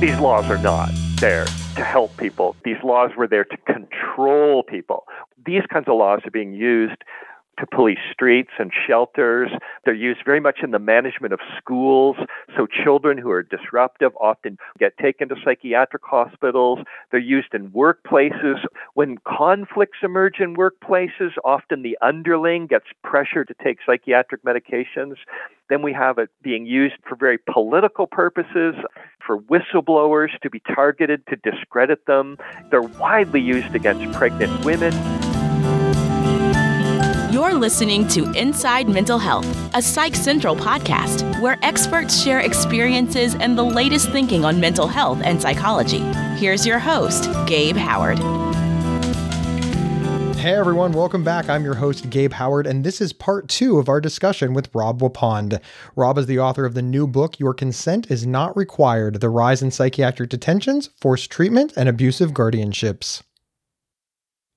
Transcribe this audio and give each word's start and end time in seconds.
These 0.00 0.18
laws 0.18 0.50
are 0.50 0.58
not 0.58 0.90
there 1.20 1.44
to 1.44 1.84
help 1.84 2.16
people. 2.16 2.56
These 2.64 2.76
laws 2.82 3.12
were 3.16 3.26
there 3.26 3.44
to 3.44 3.56
control 3.58 4.62
people. 4.62 5.04
These 5.46 5.62
kinds 5.72 5.88
of 5.88 5.96
laws 5.96 6.20
are 6.24 6.30
being 6.30 6.52
used 6.52 7.02
to 7.58 7.66
police 7.66 7.98
streets 8.12 8.50
and 8.58 8.70
shelters. 8.86 9.50
They're 9.84 9.94
used 9.94 10.20
very 10.24 10.40
much 10.40 10.60
in 10.62 10.70
the 10.70 10.78
management 10.78 11.32
of 11.32 11.40
schools. 11.58 12.16
So 12.56 12.66
children 12.66 13.18
who 13.18 13.30
are 13.30 13.42
disruptive 13.42 14.12
often 14.20 14.58
get 14.78 14.96
taken 14.98 15.28
to 15.28 15.36
psychiatric 15.44 16.02
hospitals. 16.04 16.80
They're 17.10 17.20
used 17.20 17.54
in 17.54 17.70
workplaces. 17.70 18.56
When 18.94 19.18
conflicts 19.26 19.98
emerge 20.02 20.40
in 20.40 20.56
workplaces, 20.56 21.30
often 21.44 21.82
the 21.82 21.98
underling 22.02 22.66
gets 22.66 22.86
pressure 23.02 23.44
to 23.44 23.54
take 23.62 23.78
psychiatric 23.86 24.42
medications. 24.44 25.16
Then 25.70 25.82
we 25.82 25.92
have 25.94 26.18
it 26.18 26.30
being 26.42 26.66
used 26.66 26.96
for 27.08 27.16
very 27.16 27.38
political 27.38 28.06
purposes, 28.06 28.74
for 29.26 29.38
whistleblowers 29.38 30.38
to 30.42 30.50
be 30.50 30.60
targeted 30.74 31.26
to 31.28 31.36
discredit 31.36 32.06
them. 32.06 32.36
They're 32.70 32.82
widely 32.82 33.40
used 33.40 33.74
against 33.74 34.12
pregnant 34.16 34.64
women. 34.64 35.23
You're 37.34 37.54
listening 37.54 38.06
to 38.10 38.30
Inside 38.34 38.88
Mental 38.88 39.18
Health, 39.18 39.44
a 39.74 39.82
Psych 39.82 40.14
Central 40.14 40.54
podcast 40.54 41.40
where 41.40 41.58
experts 41.62 42.22
share 42.22 42.38
experiences 42.38 43.34
and 43.34 43.58
the 43.58 43.64
latest 43.64 44.08
thinking 44.10 44.44
on 44.44 44.60
mental 44.60 44.86
health 44.86 45.20
and 45.24 45.42
psychology. 45.42 45.98
Here's 46.38 46.64
your 46.64 46.78
host, 46.78 47.28
Gabe 47.48 47.74
Howard. 47.74 48.20
Hey 50.36 50.54
everyone, 50.54 50.92
welcome 50.92 51.24
back. 51.24 51.48
I'm 51.48 51.64
your 51.64 51.74
host, 51.74 52.08
Gabe 52.08 52.34
Howard, 52.34 52.68
and 52.68 52.84
this 52.84 53.00
is 53.00 53.12
part 53.12 53.48
two 53.48 53.80
of 53.80 53.88
our 53.88 54.00
discussion 54.00 54.54
with 54.54 54.72
Rob 54.72 55.00
Wipond. 55.00 55.60
Rob 55.96 56.18
is 56.18 56.26
the 56.26 56.38
author 56.38 56.64
of 56.64 56.74
the 56.74 56.82
new 56.82 57.08
book, 57.08 57.40
Your 57.40 57.52
Consent 57.52 58.12
is 58.12 58.24
Not 58.24 58.56
Required 58.56 59.20
The 59.20 59.28
Rise 59.28 59.60
in 59.60 59.72
Psychiatric 59.72 60.30
Detentions, 60.30 60.90
Forced 61.00 61.32
Treatment, 61.32 61.72
and 61.76 61.88
Abusive 61.88 62.30
Guardianships. 62.30 63.22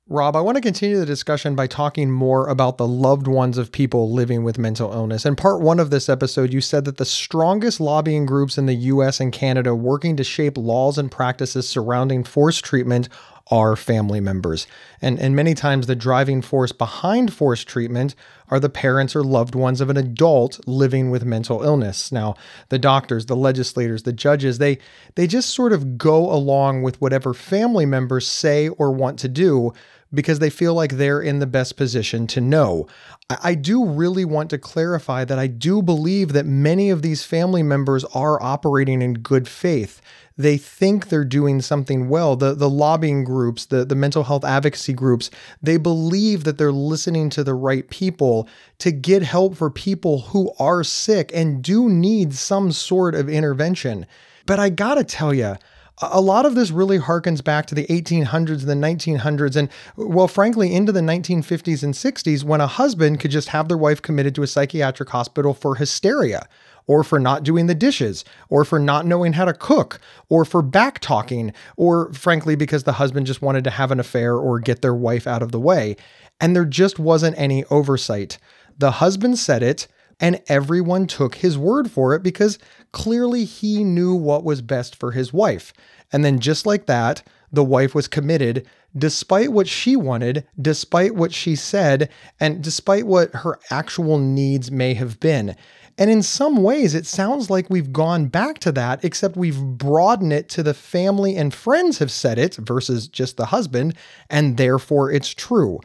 Rob, 0.09 0.37
I 0.37 0.41
want 0.41 0.55
to 0.55 0.61
continue 0.61 0.97
the 0.97 1.05
discussion 1.05 1.53
by 1.53 1.67
talking 1.67 2.09
more 2.09 2.47
about 2.47 2.77
the 2.77 2.87
loved 2.87 3.27
ones 3.27 3.57
of 3.57 3.73
people 3.73 4.13
living 4.13 4.41
with 4.45 4.57
mental 4.57 4.93
illness. 4.93 5.25
In 5.25 5.35
part 5.35 5.59
one 5.59 5.81
of 5.81 5.89
this 5.89 6.07
episode, 6.07 6.53
you 6.53 6.61
said 6.61 6.85
that 6.85 6.95
the 6.95 7.03
strongest 7.03 7.81
lobbying 7.81 8.25
groups 8.25 8.57
in 8.57 8.67
the 8.67 8.75
US 8.75 9.19
and 9.19 9.33
Canada 9.33 9.75
working 9.75 10.15
to 10.15 10.23
shape 10.23 10.57
laws 10.57 10.97
and 10.97 11.11
practices 11.11 11.67
surrounding 11.67 12.23
forced 12.23 12.63
treatment 12.63 13.09
are 13.49 13.75
family 13.75 14.19
members. 14.19 14.67
And, 15.01 15.19
and 15.19 15.35
many 15.35 15.53
times 15.53 15.87
the 15.87 15.95
driving 15.95 16.41
force 16.41 16.71
behind 16.71 17.33
forced 17.33 17.67
treatment 17.67 18.15
are 18.49 18.59
the 18.59 18.69
parents 18.69 19.15
or 19.15 19.23
loved 19.23 19.55
ones 19.55 19.81
of 19.81 19.89
an 19.89 19.97
adult 19.97 20.59
living 20.67 21.09
with 21.09 21.25
mental 21.25 21.63
illness. 21.63 22.11
Now, 22.11 22.35
the 22.69 22.79
doctors, 22.79 23.25
the 23.25 23.35
legislators, 23.35 24.03
the 24.03 24.13
judges, 24.13 24.57
they 24.57 24.79
they 25.15 25.27
just 25.27 25.49
sort 25.49 25.73
of 25.73 25.97
go 25.97 26.31
along 26.31 26.83
with 26.83 26.99
whatever 27.01 27.33
family 27.33 27.85
members 27.85 28.27
say 28.27 28.69
or 28.69 28.91
want 28.91 29.19
to 29.19 29.27
do 29.27 29.73
because 30.13 30.39
they 30.39 30.49
feel 30.49 30.73
like 30.73 30.93
they're 30.93 31.21
in 31.21 31.39
the 31.39 31.47
best 31.47 31.75
position 31.75 32.27
to 32.27 32.41
know. 32.41 32.87
I, 33.29 33.55
do 33.55 33.85
really 33.85 34.23
want 34.23 34.49
to 34.51 34.57
clarify 34.57 35.25
that 35.25 35.37
I 35.37 35.47
do 35.47 35.81
believe 35.81 36.31
that 36.31 36.45
many 36.45 36.89
of 36.89 37.01
these 37.01 37.25
family 37.25 37.61
members 37.61 38.05
are 38.05 38.41
operating 38.41 39.01
in 39.01 39.15
good 39.15 39.49
faith. 39.49 40.01
They 40.37 40.57
think 40.57 41.09
they're 41.09 41.25
doing 41.25 41.61
something 41.61 42.09
well. 42.09 42.35
The, 42.35 42.53
the 42.53 42.69
lobbying 42.69 43.23
groups, 43.23 43.65
the, 43.65 43.83
the 43.83 43.95
mental 43.95 44.23
health 44.23 44.43
advocacy 44.43 44.93
groups, 44.93 45.31
they 45.61 45.77
believe 45.77 46.43
that 46.43 46.57
they're 46.57 46.71
listening 46.71 47.29
to 47.31 47.43
the 47.43 47.55
right 47.55 47.89
people 47.89 48.47
to 48.79 48.91
get 48.91 49.23
help 49.23 49.57
for 49.57 49.69
people 49.69 50.21
who 50.21 50.51
are 50.59 50.83
sick 50.83 51.31
and 51.33 51.63
do 51.63 51.89
need 51.89 52.33
some 52.33 52.71
sort 52.71 53.15
of 53.15 53.27
intervention. 53.27 54.05
But 54.45 54.59
I 54.59 54.69
gotta 54.69 55.03
tell 55.03 55.33
you, 55.33 55.55
a 55.99 56.21
lot 56.21 56.45
of 56.45 56.53
this 56.53 56.69
really 56.69 56.99
harkens 56.99 57.43
back 57.43 57.65
to 57.67 57.75
the 57.75 57.87
1800s 57.87 58.67
and 58.67 58.69
the 58.69 58.87
1900s, 58.87 59.55
and 59.55 59.69
well, 59.95 60.27
frankly, 60.27 60.73
into 60.73 60.91
the 60.91 60.99
1950s 60.99 61.83
and 61.83 61.93
60s 61.93 62.43
when 62.43 62.61
a 62.61 62.67
husband 62.67 63.19
could 63.19 63.31
just 63.31 63.49
have 63.49 63.67
their 63.67 63.77
wife 63.77 64.01
committed 64.01 64.35
to 64.35 64.43
a 64.43 64.47
psychiatric 64.47 65.09
hospital 65.09 65.53
for 65.53 65.75
hysteria, 65.75 66.47
or 66.87 67.03
for 67.03 67.19
not 67.19 67.43
doing 67.43 67.67
the 67.67 67.75
dishes, 67.75 68.25
or 68.49 68.65
for 68.65 68.79
not 68.79 69.05
knowing 69.05 69.33
how 69.33 69.45
to 69.45 69.53
cook, 69.53 69.99
or 70.29 70.45
for 70.45 70.61
back 70.61 70.99
talking, 70.99 71.53
or 71.75 72.11
frankly, 72.13 72.55
because 72.55 72.83
the 72.83 72.93
husband 72.93 73.27
just 73.27 73.41
wanted 73.41 73.63
to 73.65 73.69
have 73.69 73.91
an 73.91 73.99
affair 73.99 74.35
or 74.35 74.59
get 74.59 74.81
their 74.81 74.95
wife 74.95 75.27
out 75.27 75.43
of 75.43 75.51
the 75.51 75.59
way. 75.59 75.95
And 76.39 76.55
there 76.55 76.65
just 76.65 76.97
wasn't 76.97 77.37
any 77.37 77.65
oversight. 77.65 78.37
The 78.77 78.91
husband 78.91 79.37
said 79.37 79.61
it, 79.61 79.87
and 80.19 80.41
everyone 80.47 81.05
took 81.07 81.35
his 81.35 81.57
word 81.57 81.91
for 81.91 82.15
it 82.15 82.23
because 82.23 82.57
clearly 82.91 83.43
he 83.43 83.83
knew 83.83 84.15
what 84.15 84.43
was 84.43 84.61
best 84.61 84.95
for 84.95 85.11
his 85.11 85.31
wife. 85.31 85.73
And 86.11 86.23
then, 86.23 86.39
just 86.39 86.65
like 86.65 86.85
that, 86.85 87.21
the 87.51 87.63
wife 87.63 87.93
was 87.93 88.07
committed 88.07 88.67
despite 88.97 89.51
what 89.51 89.67
she 89.67 89.95
wanted, 89.95 90.47
despite 90.59 91.13
what 91.13 91.33
she 91.33 91.55
said, 91.55 92.09
and 92.39 92.63
despite 92.63 93.05
what 93.05 93.33
her 93.35 93.59
actual 93.69 94.17
needs 94.17 94.71
may 94.71 94.93
have 94.93 95.19
been. 95.19 95.55
And 95.97 96.11
in 96.11 96.21
some 96.21 96.61
ways, 96.61 96.93
it 96.93 97.07
sounds 97.07 97.49
like 97.49 97.69
we've 97.69 97.91
gone 97.91 98.27
back 98.27 98.59
to 98.59 98.71
that, 98.73 99.03
except 99.03 99.35
we've 99.35 99.59
broadened 99.61 100.31
it 100.31 100.47
to 100.49 100.63
the 100.63 100.75
family 100.75 101.35
and 101.35 101.53
friends 101.53 101.97
have 101.97 102.11
said 102.11 102.37
it 102.37 102.55
versus 102.55 103.07
just 103.07 103.37
the 103.37 103.47
husband, 103.47 103.95
and 104.29 104.57
therefore 104.57 105.11
it's 105.11 105.33
true. 105.33 105.79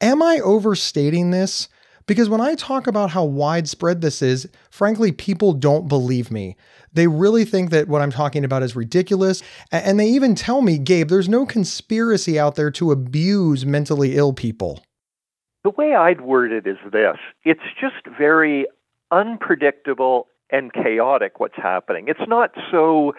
Am 0.00 0.22
I 0.22 0.40
overstating 0.42 1.30
this? 1.30 1.68
Because 2.06 2.28
when 2.28 2.40
I 2.40 2.54
talk 2.54 2.86
about 2.86 3.10
how 3.10 3.24
widespread 3.24 4.00
this 4.00 4.22
is, 4.22 4.48
frankly, 4.70 5.12
people 5.12 5.52
don't 5.52 5.86
believe 5.86 6.30
me. 6.30 6.56
They 6.92 7.06
really 7.06 7.44
think 7.44 7.70
that 7.70 7.88
what 7.88 8.02
I'm 8.02 8.10
talking 8.10 8.44
about 8.44 8.62
is 8.62 8.74
ridiculous. 8.74 9.42
And 9.70 10.00
they 10.00 10.08
even 10.08 10.34
tell 10.34 10.62
me, 10.62 10.78
Gabe, 10.78 11.08
there's 11.08 11.28
no 11.28 11.46
conspiracy 11.46 12.38
out 12.38 12.56
there 12.56 12.70
to 12.72 12.90
abuse 12.90 13.64
mentally 13.64 14.16
ill 14.16 14.32
people. 14.32 14.82
The 15.62 15.70
way 15.70 15.94
I'd 15.94 16.22
word 16.22 16.50
it 16.50 16.66
is 16.66 16.78
this 16.92 17.16
it's 17.44 17.60
just 17.80 18.04
very 18.18 18.66
unpredictable 19.12 20.26
and 20.50 20.72
chaotic 20.72 21.38
what's 21.38 21.56
happening. 21.56 22.06
It's 22.08 22.26
not 22.26 22.50
so 22.72 23.12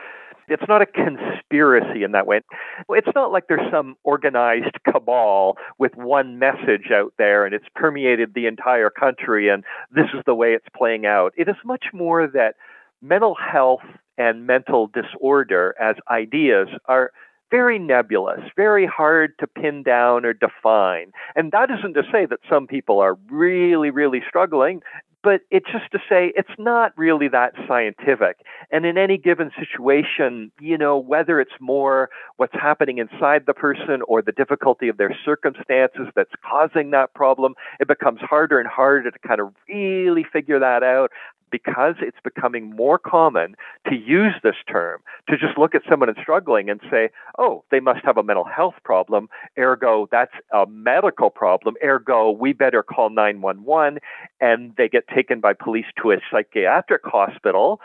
it's 0.50 0.64
not 0.68 0.82
a 0.82 0.86
conspiracy 0.86 2.04
in 2.04 2.12
that 2.12 2.28
way. 2.28 2.42
It's 2.90 3.08
not 3.16 3.32
like 3.32 3.46
there's 3.48 3.72
some 3.72 3.96
organized 4.04 4.78
cabal 4.92 5.58
with 5.80 5.96
one 5.96 6.38
message 6.38 6.92
out 6.94 7.14
there 7.18 7.46
and 7.46 7.56
it's 7.56 7.66
permeated 7.76 8.34
the 8.34 8.48
entire 8.48 8.90
country 8.90 9.48
and 9.50 9.64
this 9.92 10.08
is 10.14 10.22
the 10.26 10.36
way 10.36 10.54
it's 10.54 10.68
playing 10.76 11.06
out. 11.06 11.34
It 11.38 11.48
is 11.48 11.56
much 11.64 11.86
more 11.94 12.28
that 12.28 12.56
mental 13.02 13.36
health 13.36 13.84
and 14.18 14.46
mental 14.46 14.88
disorder 14.88 15.76
as 15.82 15.96
ideas 16.12 16.68
are 16.86 17.12
very 17.50 17.78
nebulous, 17.78 18.40
very 18.56 18.86
hard 18.86 19.34
to 19.40 19.48
pin 19.48 19.84
down 19.84 20.26
or 20.26 20.34
define. 20.34 21.12
And 21.36 21.52
that 21.52 21.70
isn't 21.70 21.94
to 21.94 22.04
say 22.12 22.26
that 22.26 22.40
some 22.50 22.68
people 22.68 23.00
are 23.00 23.16
really, 23.30 23.92
really 23.92 24.24
struggling 24.28 24.82
but 25.24 25.42
it's 25.50 25.72
just 25.72 25.90
to 25.94 26.00
say 26.10 26.34
it's 26.36 26.50
not 26.60 26.92
really 26.98 27.30
that 27.30 27.54
scientific. 27.68 28.38
And 28.72 28.86
in 28.86 28.98
any 28.98 29.18
given 29.18 29.52
situation, 29.58 30.52
you 30.60 30.78
know, 30.78 30.98
whether 30.98 31.40
it's 31.40 31.54
more 31.62 32.10
what's 32.38 32.54
happening 32.54 32.98
inside 32.98 33.44
the 33.48 33.54
person 33.54 34.02
or 34.08 34.22
the 34.22 34.34
difficulty 34.34 34.90
of 34.90 34.98
their 34.98 35.16
circumstances 35.24 36.08
that's 36.16 36.34
causing 36.46 36.92
that 36.92 37.14
problem, 37.14 37.54
it 37.80 37.88
becomes 37.88 38.20
harder 38.22 38.60
and 38.60 38.68
harder 38.68 39.10
to 39.10 39.20
kind 39.26 39.40
of 39.40 39.54
really 39.70 40.26
figure 40.32 40.60
that 40.60 40.84
out 40.84 41.10
because 41.54 41.94
it's 42.02 42.18
becoming 42.24 42.76
more 42.76 42.98
common 42.98 43.56
to 43.88 43.96
use 43.96 44.34
this 44.42 44.56
term, 44.68 45.02
to 45.30 45.38
just 45.38 45.56
look 45.56 45.76
at 45.76 45.84
someone 45.88 46.10
who's 46.10 46.18
struggling 46.20 46.68
and 46.68 46.82
say, 46.90 47.10
oh, 47.38 47.64
they 47.70 47.80
must 47.80 48.04
have 48.04 48.18
a 48.18 48.24
mental 48.24 48.44
health 48.44 48.74
problem, 48.84 49.30
ergo, 49.56 50.08
that's 50.12 50.34
a 50.52 50.66
medical 50.66 51.30
problem, 51.30 51.76
ergo, 51.84 52.32
we 52.32 52.54
better 52.54 52.82
call 52.82 53.12
911, 53.12 54.00
and 54.42 54.74
they 54.78 54.90
get 54.90 55.08
taken 55.14 55.40
by 55.40 55.54
police 55.54 55.86
to 56.02 56.12
a 56.12 56.18
psychiatric 56.32 57.04
hospital 57.06 57.80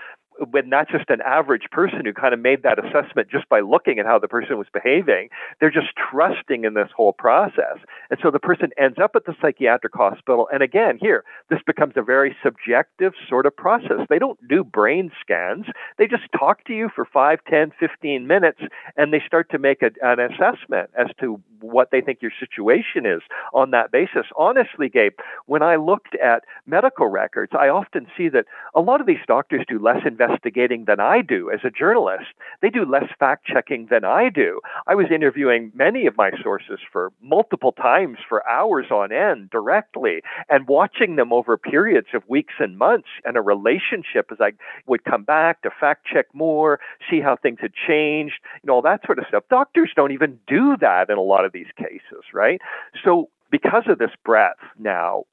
when 0.50 0.68
not 0.68 0.88
just 0.88 1.10
an 1.10 1.20
average 1.22 1.64
person 1.70 2.02
who 2.04 2.12
kind 2.12 2.32
of 2.32 2.40
made 2.40 2.62
that 2.62 2.78
assessment 2.78 3.28
just 3.30 3.48
by 3.48 3.60
looking 3.60 3.98
at 3.98 4.06
how 4.06 4.18
the 4.18 4.28
person 4.28 4.58
was 4.58 4.66
behaving, 4.72 5.28
they're 5.60 5.70
just 5.70 5.88
trusting 6.10 6.64
in 6.64 6.74
this 6.74 6.88
whole 6.96 7.12
process. 7.12 7.78
And 8.10 8.18
so 8.22 8.30
the 8.30 8.38
person 8.38 8.70
ends 8.78 8.98
up 9.02 9.12
at 9.16 9.24
the 9.26 9.34
psychiatric 9.40 9.94
hospital. 9.94 10.48
And 10.52 10.62
again, 10.62 10.98
here, 11.00 11.24
this 11.50 11.60
becomes 11.66 11.94
a 11.96 12.02
very 12.02 12.36
subjective 12.42 13.12
sort 13.28 13.46
of 13.46 13.56
process. 13.56 14.06
They 14.08 14.18
don't 14.18 14.38
do 14.48 14.64
brain 14.64 15.10
scans, 15.20 15.66
they 15.96 16.06
just 16.06 16.24
talk 16.38 16.64
to 16.64 16.74
you 16.74 16.88
for 16.94 17.04
5, 17.04 17.38
10, 17.48 17.72
15 17.78 18.26
minutes, 18.26 18.60
and 18.96 19.12
they 19.12 19.22
start 19.26 19.50
to 19.50 19.58
make 19.58 19.82
a, 19.82 19.90
an 20.02 20.20
assessment 20.20 20.90
as 20.98 21.08
to 21.20 21.40
what 21.60 21.90
they 21.90 22.00
think 22.00 22.22
your 22.22 22.32
situation 22.38 23.04
is 23.04 23.22
on 23.52 23.72
that 23.72 23.90
basis. 23.90 24.26
Honestly, 24.36 24.88
Gabe, 24.88 25.14
when 25.46 25.62
I 25.62 25.76
looked 25.76 26.14
at 26.14 26.44
medical 26.66 27.08
records, 27.08 27.52
I 27.58 27.68
often 27.68 28.06
see 28.16 28.28
that 28.28 28.44
a 28.74 28.80
lot 28.80 29.00
of 29.00 29.06
these 29.06 29.18
doctors 29.26 29.64
do 29.68 29.78
less 29.78 30.02
investigation 30.06 30.27
investigating 30.28 30.84
than 30.86 31.00
I 31.00 31.22
do 31.22 31.50
as 31.50 31.60
a 31.64 31.70
journalist. 31.70 32.26
They 32.60 32.70
do 32.70 32.84
less 32.84 33.04
fact 33.18 33.46
checking 33.46 33.86
than 33.90 34.04
I 34.04 34.28
do. 34.28 34.60
I 34.86 34.94
was 34.94 35.06
interviewing 35.12 35.72
many 35.74 36.06
of 36.06 36.16
my 36.16 36.30
sources 36.42 36.78
for 36.92 37.12
multiple 37.22 37.72
times 37.72 38.18
for 38.28 38.48
hours 38.48 38.86
on 38.90 39.12
end 39.12 39.50
directly 39.50 40.22
and 40.48 40.68
watching 40.68 41.16
them 41.16 41.32
over 41.32 41.56
periods 41.56 42.08
of 42.14 42.22
weeks 42.28 42.54
and 42.58 42.78
months 42.78 43.08
and 43.24 43.36
a 43.36 43.40
relationship 43.40 44.26
as 44.30 44.38
I 44.40 44.52
would 44.86 45.04
come 45.04 45.24
back 45.24 45.62
to 45.62 45.70
fact 45.70 46.06
check 46.06 46.26
more, 46.32 46.80
see 47.10 47.20
how 47.20 47.36
things 47.36 47.58
had 47.60 47.72
changed, 47.74 48.36
you 48.62 48.66
know, 48.66 48.74
all 48.74 48.82
that 48.82 49.04
sort 49.06 49.18
of 49.18 49.24
stuff. 49.28 49.44
Doctors 49.50 49.90
don't 49.94 50.12
even 50.12 50.38
do 50.46 50.76
that 50.80 51.10
in 51.10 51.18
a 51.18 51.22
lot 51.22 51.44
of 51.44 51.52
these 51.52 51.70
cases, 51.76 52.24
right? 52.32 52.60
So 53.04 53.30
because 53.50 53.84
of 53.88 53.98
this 53.98 54.10
breadth 54.24 54.60
now, 54.78 55.24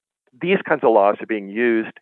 these 0.42 0.58
kinds 0.68 0.84
of 0.84 0.92
laws 0.92 1.16
are 1.22 1.26
being 1.26 1.50
used 1.50 1.98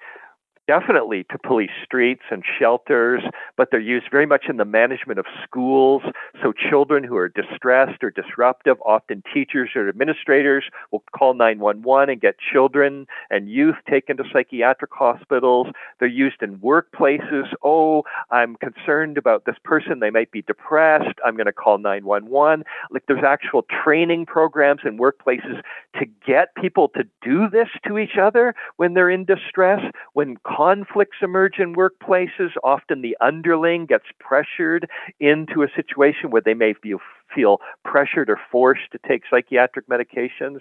definitely 0.67 1.25
to 1.31 1.37
police 1.37 1.71
streets 1.83 2.23
and 2.31 2.43
shelters, 2.59 3.21
but 3.57 3.69
they're 3.71 3.79
used 3.79 4.05
very 4.11 4.25
much 4.25 4.45
in 4.49 4.57
the 4.57 4.65
management 4.65 5.19
of 5.19 5.25
schools. 5.43 6.01
So 6.41 6.53
children 6.53 7.03
who 7.03 7.15
are 7.17 7.29
distressed 7.29 8.03
or 8.03 8.11
disruptive, 8.11 8.77
often 8.85 9.23
teachers 9.33 9.71
or 9.75 9.89
administrators 9.89 10.63
will 10.91 11.03
call 11.17 11.33
911 11.33 12.09
and 12.09 12.21
get 12.21 12.35
children 12.39 13.07
and 13.29 13.49
youth 13.49 13.75
taken 13.89 14.17
to 14.17 14.23
psychiatric 14.31 14.91
hospitals. 14.93 15.67
They're 15.99 16.07
used 16.07 16.41
in 16.41 16.57
workplaces. 16.59 17.47
Oh, 17.63 18.03
I'm 18.31 18.55
concerned 18.55 19.17
about 19.17 19.45
this 19.45 19.57
person. 19.63 19.99
They 19.99 20.09
might 20.09 20.31
be 20.31 20.41
depressed. 20.41 21.17
I'm 21.25 21.35
going 21.35 21.45
to 21.45 21.53
call 21.53 21.77
911. 21.77 22.63
Like 22.91 23.03
there's 23.07 23.23
actual 23.23 23.65
training 23.83 24.25
programs 24.25 24.81
in 24.85 24.97
workplaces 24.97 25.61
to 25.99 26.05
get 26.25 26.55
people 26.55 26.89
to 26.89 27.03
do 27.21 27.49
this 27.49 27.67
to 27.87 27.97
each 27.97 28.17
other 28.19 28.55
when 28.77 28.93
they're 28.93 29.09
in 29.09 29.25
distress, 29.25 29.81
when 30.13 30.37
conflicts 30.55 31.17
emerge 31.21 31.59
in 31.59 31.75
workplaces. 31.75 32.49
Often 32.63 33.01
the 33.01 33.17
underling 33.21 33.85
gets 33.85 34.05
pressured 34.19 34.89
into 35.19 35.63
a 35.63 35.67
situation 35.75 36.29
where 36.29 36.41
they 36.41 36.53
may 36.53 36.73
feel, 36.73 36.99
feel 37.33 37.59
pressured 37.83 38.29
or 38.29 38.39
forced 38.51 38.91
to 38.91 38.99
take 39.07 39.23
psychiatric 39.29 39.87
medications. 39.87 40.59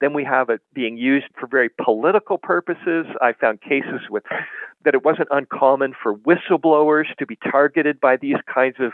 Then 0.00 0.12
we 0.14 0.24
have 0.24 0.50
it 0.50 0.60
being 0.72 0.96
used 0.96 1.26
for 1.38 1.46
very 1.46 1.70
political 1.82 2.38
purposes. 2.38 3.06
I 3.20 3.32
found 3.32 3.60
cases 3.60 4.00
with 4.10 4.24
that 4.84 4.94
it 4.94 5.04
wasn't 5.04 5.28
uncommon 5.30 5.94
for 6.02 6.14
whistleblowers 6.14 7.14
to 7.18 7.26
be 7.26 7.36
targeted 7.36 8.00
by 8.00 8.16
these 8.16 8.38
kinds 8.52 8.76
of 8.80 8.92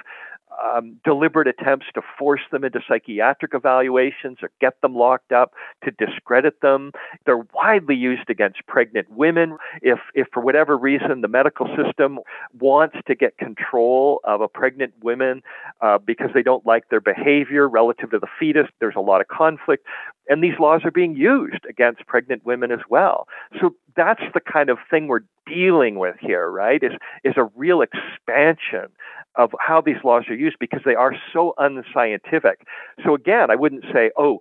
um, 0.62 1.00
deliberate 1.04 1.48
attempts 1.48 1.86
to 1.94 2.02
force 2.18 2.40
them 2.50 2.64
into 2.64 2.80
psychiatric 2.88 3.52
evaluations 3.54 4.38
or 4.42 4.50
get 4.60 4.80
them 4.80 4.94
locked 4.94 5.32
up 5.32 5.52
to 5.84 5.90
discredit 5.92 6.60
them. 6.60 6.92
They're 7.24 7.44
widely 7.54 7.94
used 7.94 8.28
against 8.30 8.66
pregnant 8.66 9.10
women. 9.10 9.56
If, 9.82 9.98
if 10.14 10.28
for 10.32 10.42
whatever 10.42 10.76
reason 10.76 11.20
the 11.20 11.28
medical 11.28 11.66
system 11.76 12.20
wants 12.58 12.96
to 13.06 13.14
get 13.14 13.38
control 13.38 14.20
of 14.24 14.40
a 14.40 14.48
pregnant 14.48 14.94
woman 15.02 15.42
uh, 15.80 15.98
because 15.98 16.30
they 16.34 16.42
don't 16.42 16.66
like 16.66 16.88
their 16.88 17.00
behavior 17.00 17.68
relative 17.68 18.10
to 18.10 18.18
the 18.18 18.28
fetus, 18.38 18.66
there's 18.80 18.96
a 18.96 19.00
lot 19.00 19.20
of 19.20 19.28
conflict. 19.28 19.86
And 20.28 20.42
these 20.42 20.58
laws 20.58 20.80
are 20.84 20.90
being 20.90 21.14
used 21.14 21.64
against 21.68 22.06
pregnant 22.06 22.44
women 22.44 22.72
as 22.72 22.80
well. 22.88 23.28
So 23.60 23.74
that's 23.96 24.22
the 24.34 24.40
kind 24.40 24.70
of 24.70 24.78
thing 24.90 25.06
we're 25.06 25.20
dealing 25.46 25.98
with 25.98 26.16
here, 26.20 26.50
right? 26.50 26.82
Is 26.82 26.92
is 27.24 27.34
a 27.36 27.44
real 27.54 27.80
expansion 27.80 28.88
of 29.36 29.50
how 29.60 29.80
these 29.80 29.96
laws 30.04 30.24
are 30.28 30.34
used 30.34 30.56
because 30.58 30.80
they 30.84 30.94
are 30.94 31.14
so 31.32 31.54
unscientific. 31.58 32.66
So 33.04 33.14
again, 33.14 33.50
I 33.50 33.56
wouldn't 33.56 33.84
say, 33.92 34.10
oh, 34.16 34.40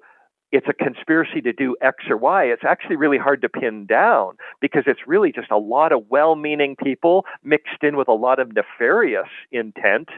it's 0.51 0.67
a 0.69 0.73
conspiracy 0.73 1.41
to 1.41 1.51
do 1.51 1.75
X 1.81 2.05
or 2.09 2.17
Y. 2.17 2.45
It's 2.45 2.63
actually 2.65 2.95
really 2.95 3.17
hard 3.17 3.41
to 3.41 3.49
pin 3.49 3.85
down 3.85 4.37
because 4.61 4.83
it's 4.87 5.01
really 5.05 5.31
just 5.31 5.51
a 5.51 5.57
lot 5.57 5.91
of 5.91 6.03
well 6.09 6.35
meaning 6.35 6.75
people 6.81 7.25
mixed 7.43 7.83
in 7.83 7.97
with 7.97 8.07
a 8.07 8.13
lot 8.13 8.39
of 8.39 8.53
nefarious 8.53 9.27
intent 9.51 10.09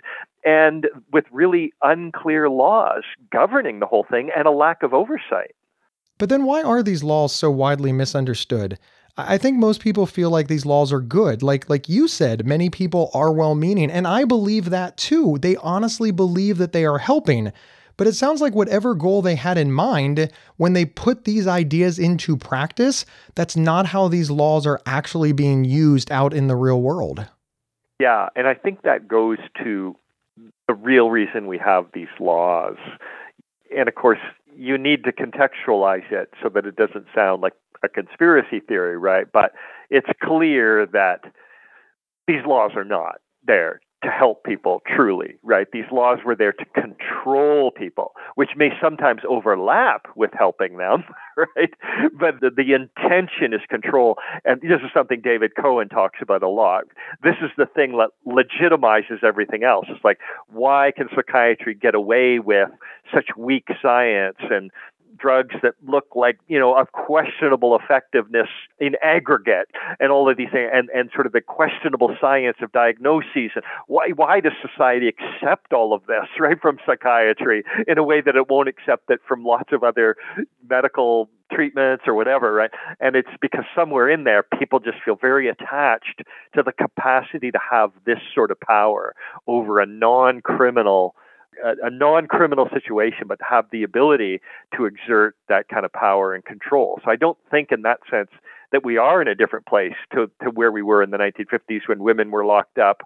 and 0.45 0.87
with 1.11 1.25
really 1.31 1.73
unclear 1.81 2.49
laws 2.49 3.03
governing 3.31 3.79
the 3.79 3.85
whole 3.85 4.05
thing 4.09 4.29
and 4.35 4.47
a 4.47 4.51
lack 4.51 4.83
of 4.83 4.93
oversight. 4.93 5.55
But 6.17 6.29
then 6.29 6.43
why 6.45 6.61
are 6.61 6.83
these 6.83 7.03
laws 7.03 7.33
so 7.33 7.49
widely 7.49 7.91
misunderstood? 7.91 8.77
I 9.17 9.37
think 9.39 9.57
most 9.57 9.81
people 9.81 10.05
feel 10.05 10.29
like 10.29 10.47
these 10.47 10.65
laws 10.65 10.93
are 10.93 11.01
good. 11.01 11.41
Like 11.41 11.69
like 11.69 11.89
you 11.89 12.07
said, 12.07 12.45
many 12.45 12.69
people 12.69 13.09
are 13.13 13.31
well-meaning, 13.31 13.89
and 13.89 14.07
I 14.07 14.25
believe 14.25 14.69
that 14.69 14.95
too. 14.97 15.37
They 15.39 15.55
honestly 15.57 16.11
believe 16.11 16.59
that 16.59 16.71
they 16.71 16.85
are 16.85 16.99
helping. 16.99 17.51
But 17.97 18.05
it 18.05 18.13
sounds 18.13 18.41
like 18.41 18.53
whatever 18.53 18.93
goal 18.93 19.23
they 19.23 19.33
had 19.33 19.57
in 19.57 19.71
mind 19.71 20.31
when 20.57 20.73
they 20.73 20.85
put 20.85 21.23
these 21.23 21.47
ideas 21.47 21.97
into 21.97 22.37
practice, 22.37 23.05
that's 23.33 23.57
not 23.57 23.87
how 23.87 24.07
these 24.07 24.29
laws 24.29 24.67
are 24.67 24.79
actually 24.85 25.31
being 25.31 25.65
used 25.65 26.11
out 26.11 26.31
in 26.31 26.47
the 26.47 26.55
real 26.55 26.79
world. 26.79 27.25
Yeah, 27.99 28.29
and 28.35 28.47
I 28.47 28.53
think 28.53 28.83
that 28.83 29.07
goes 29.07 29.39
to 29.63 29.95
the 30.67 30.75
real 30.75 31.09
reason 31.09 31.47
we 31.47 31.57
have 31.57 31.87
these 31.91 32.07
laws. 32.19 32.77
And 33.75 33.89
of 33.89 33.95
course, 33.95 34.19
you 34.55 34.77
need 34.77 35.03
to 35.05 35.11
contextualize 35.11 36.11
it 36.11 36.31
so 36.43 36.49
that 36.49 36.67
it 36.67 36.75
doesn't 36.75 37.07
sound 37.15 37.41
like 37.41 37.53
a 37.83 37.89
conspiracy 37.89 38.59
theory, 38.59 38.97
right? 38.97 39.27
But 39.31 39.53
it's 39.89 40.09
clear 40.23 40.85
that 40.87 41.21
these 42.27 42.45
laws 42.45 42.71
are 42.75 42.83
not 42.83 43.15
there 43.45 43.79
to 44.03 44.09
help 44.11 44.43
people 44.43 44.81
truly, 44.95 45.37
right? 45.41 45.67
These 45.73 45.85
laws 45.91 46.19
were 46.23 46.35
there 46.35 46.53
to 46.53 46.65
control 46.65 47.71
people, 47.71 48.11
which 48.35 48.51
may 48.55 48.69
sometimes 48.79 49.21
overlap 49.27 50.05
with 50.15 50.29
helping 50.37 50.77
them, 50.77 51.03
right? 51.37 51.73
But 52.17 52.39
the, 52.39 52.51
the 52.55 52.73
intention 52.73 53.53
is 53.53 53.61
control. 53.69 54.17
And 54.45 54.61
this 54.61 54.81
is 54.83 54.91
something 54.93 55.21
David 55.21 55.53
Cohen 55.59 55.89
talks 55.89 56.19
about 56.21 56.43
a 56.43 56.47
lot. 56.47 56.83
This 57.23 57.35
is 57.41 57.49
the 57.57 57.65
thing 57.65 57.97
that 57.97 58.09
legitimizes 58.27 59.23
everything 59.23 59.63
else. 59.63 59.87
It's 59.89 60.03
like, 60.03 60.19
why 60.47 60.91
can 60.95 61.07
psychiatry 61.15 61.73
get 61.73 61.95
away 61.95 62.37
with 62.37 62.69
such 63.11 63.29
weak 63.35 63.67
science 63.81 64.37
and 64.51 64.69
drugs 65.17 65.55
that 65.63 65.73
look 65.85 66.07
like 66.15 66.39
you 66.47 66.59
know 66.59 66.75
of 66.77 66.91
questionable 66.91 67.77
effectiveness 67.77 68.47
in 68.79 68.95
aggregate 69.03 69.67
and 69.99 70.11
all 70.11 70.29
of 70.29 70.37
these 70.37 70.49
things 70.51 70.69
and, 70.73 70.89
and 70.89 71.09
sort 71.13 71.25
of 71.25 71.33
the 71.33 71.41
questionable 71.41 72.15
science 72.19 72.57
of 72.61 72.71
diagnoses 72.71 73.51
and 73.55 73.63
why 73.87 74.09
why 74.15 74.39
does 74.39 74.53
society 74.61 75.07
accept 75.07 75.73
all 75.73 75.93
of 75.93 76.05
this 76.07 76.27
right 76.39 76.61
from 76.61 76.77
psychiatry 76.85 77.63
in 77.87 77.97
a 77.97 78.03
way 78.03 78.21
that 78.21 78.35
it 78.35 78.49
won't 78.49 78.67
accept 78.67 79.09
it 79.09 79.19
from 79.27 79.43
lots 79.43 79.71
of 79.71 79.83
other 79.83 80.15
medical 80.69 81.29
treatments 81.51 82.03
or 82.07 82.13
whatever, 82.13 82.53
right? 82.53 82.71
And 82.99 83.15
it's 83.15 83.29
because 83.41 83.63
somewhere 83.75 84.09
in 84.09 84.23
there, 84.23 84.43
people 84.43 84.79
just 84.79 84.97
feel 85.03 85.15
very 85.15 85.47
attached 85.47 86.21
to 86.55 86.63
the 86.63 86.71
capacity 86.71 87.51
to 87.51 87.59
have 87.71 87.91
this 88.05 88.19
sort 88.33 88.51
of 88.51 88.59
power 88.59 89.15
over 89.47 89.79
a 89.79 89.85
non 89.85 90.41
criminal 90.41 91.15
a, 91.63 91.87
a 91.87 91.89
non-criminal 91.89 92.69
situation, 92.73 93.27
but 93.27 93.39
have 93.47 93.65
the 93.71 93.83
ability 93.83 94.41
to 94.75 94.85
exert 94.85 95.35
that 95.49 95.67
kind 95.69 95.85
of 95.85 95.93
power 95.93 96.33
and 96.33 96.43
control. 96.45 96.99
So 97.03 97.11
I 97.11 97.15
don't 97.15 97.37
think, 97.49 97.71
in 97.71 97.81
that 97.83 97.99
sense, 98.09 98.29
that 98.71 98.83
we 98.83 98.97
are 98.97 99.21
in 99.21 99.27
a 99.27 99.35
different 99.35 99.65
place 99.65 99.95
to, 100.13 100.29
to 100.43 100.49
where 100.49 100.71
we 100.71 100.81
were 100.81 101.01
in 101.01 101.11
the 101.11 101.17
1950s 101.17 101.87
when 101.87 101.99
women 101.99 102.31
were 102.31 102.45
locked 102.45 102.77
up 102.77 103.01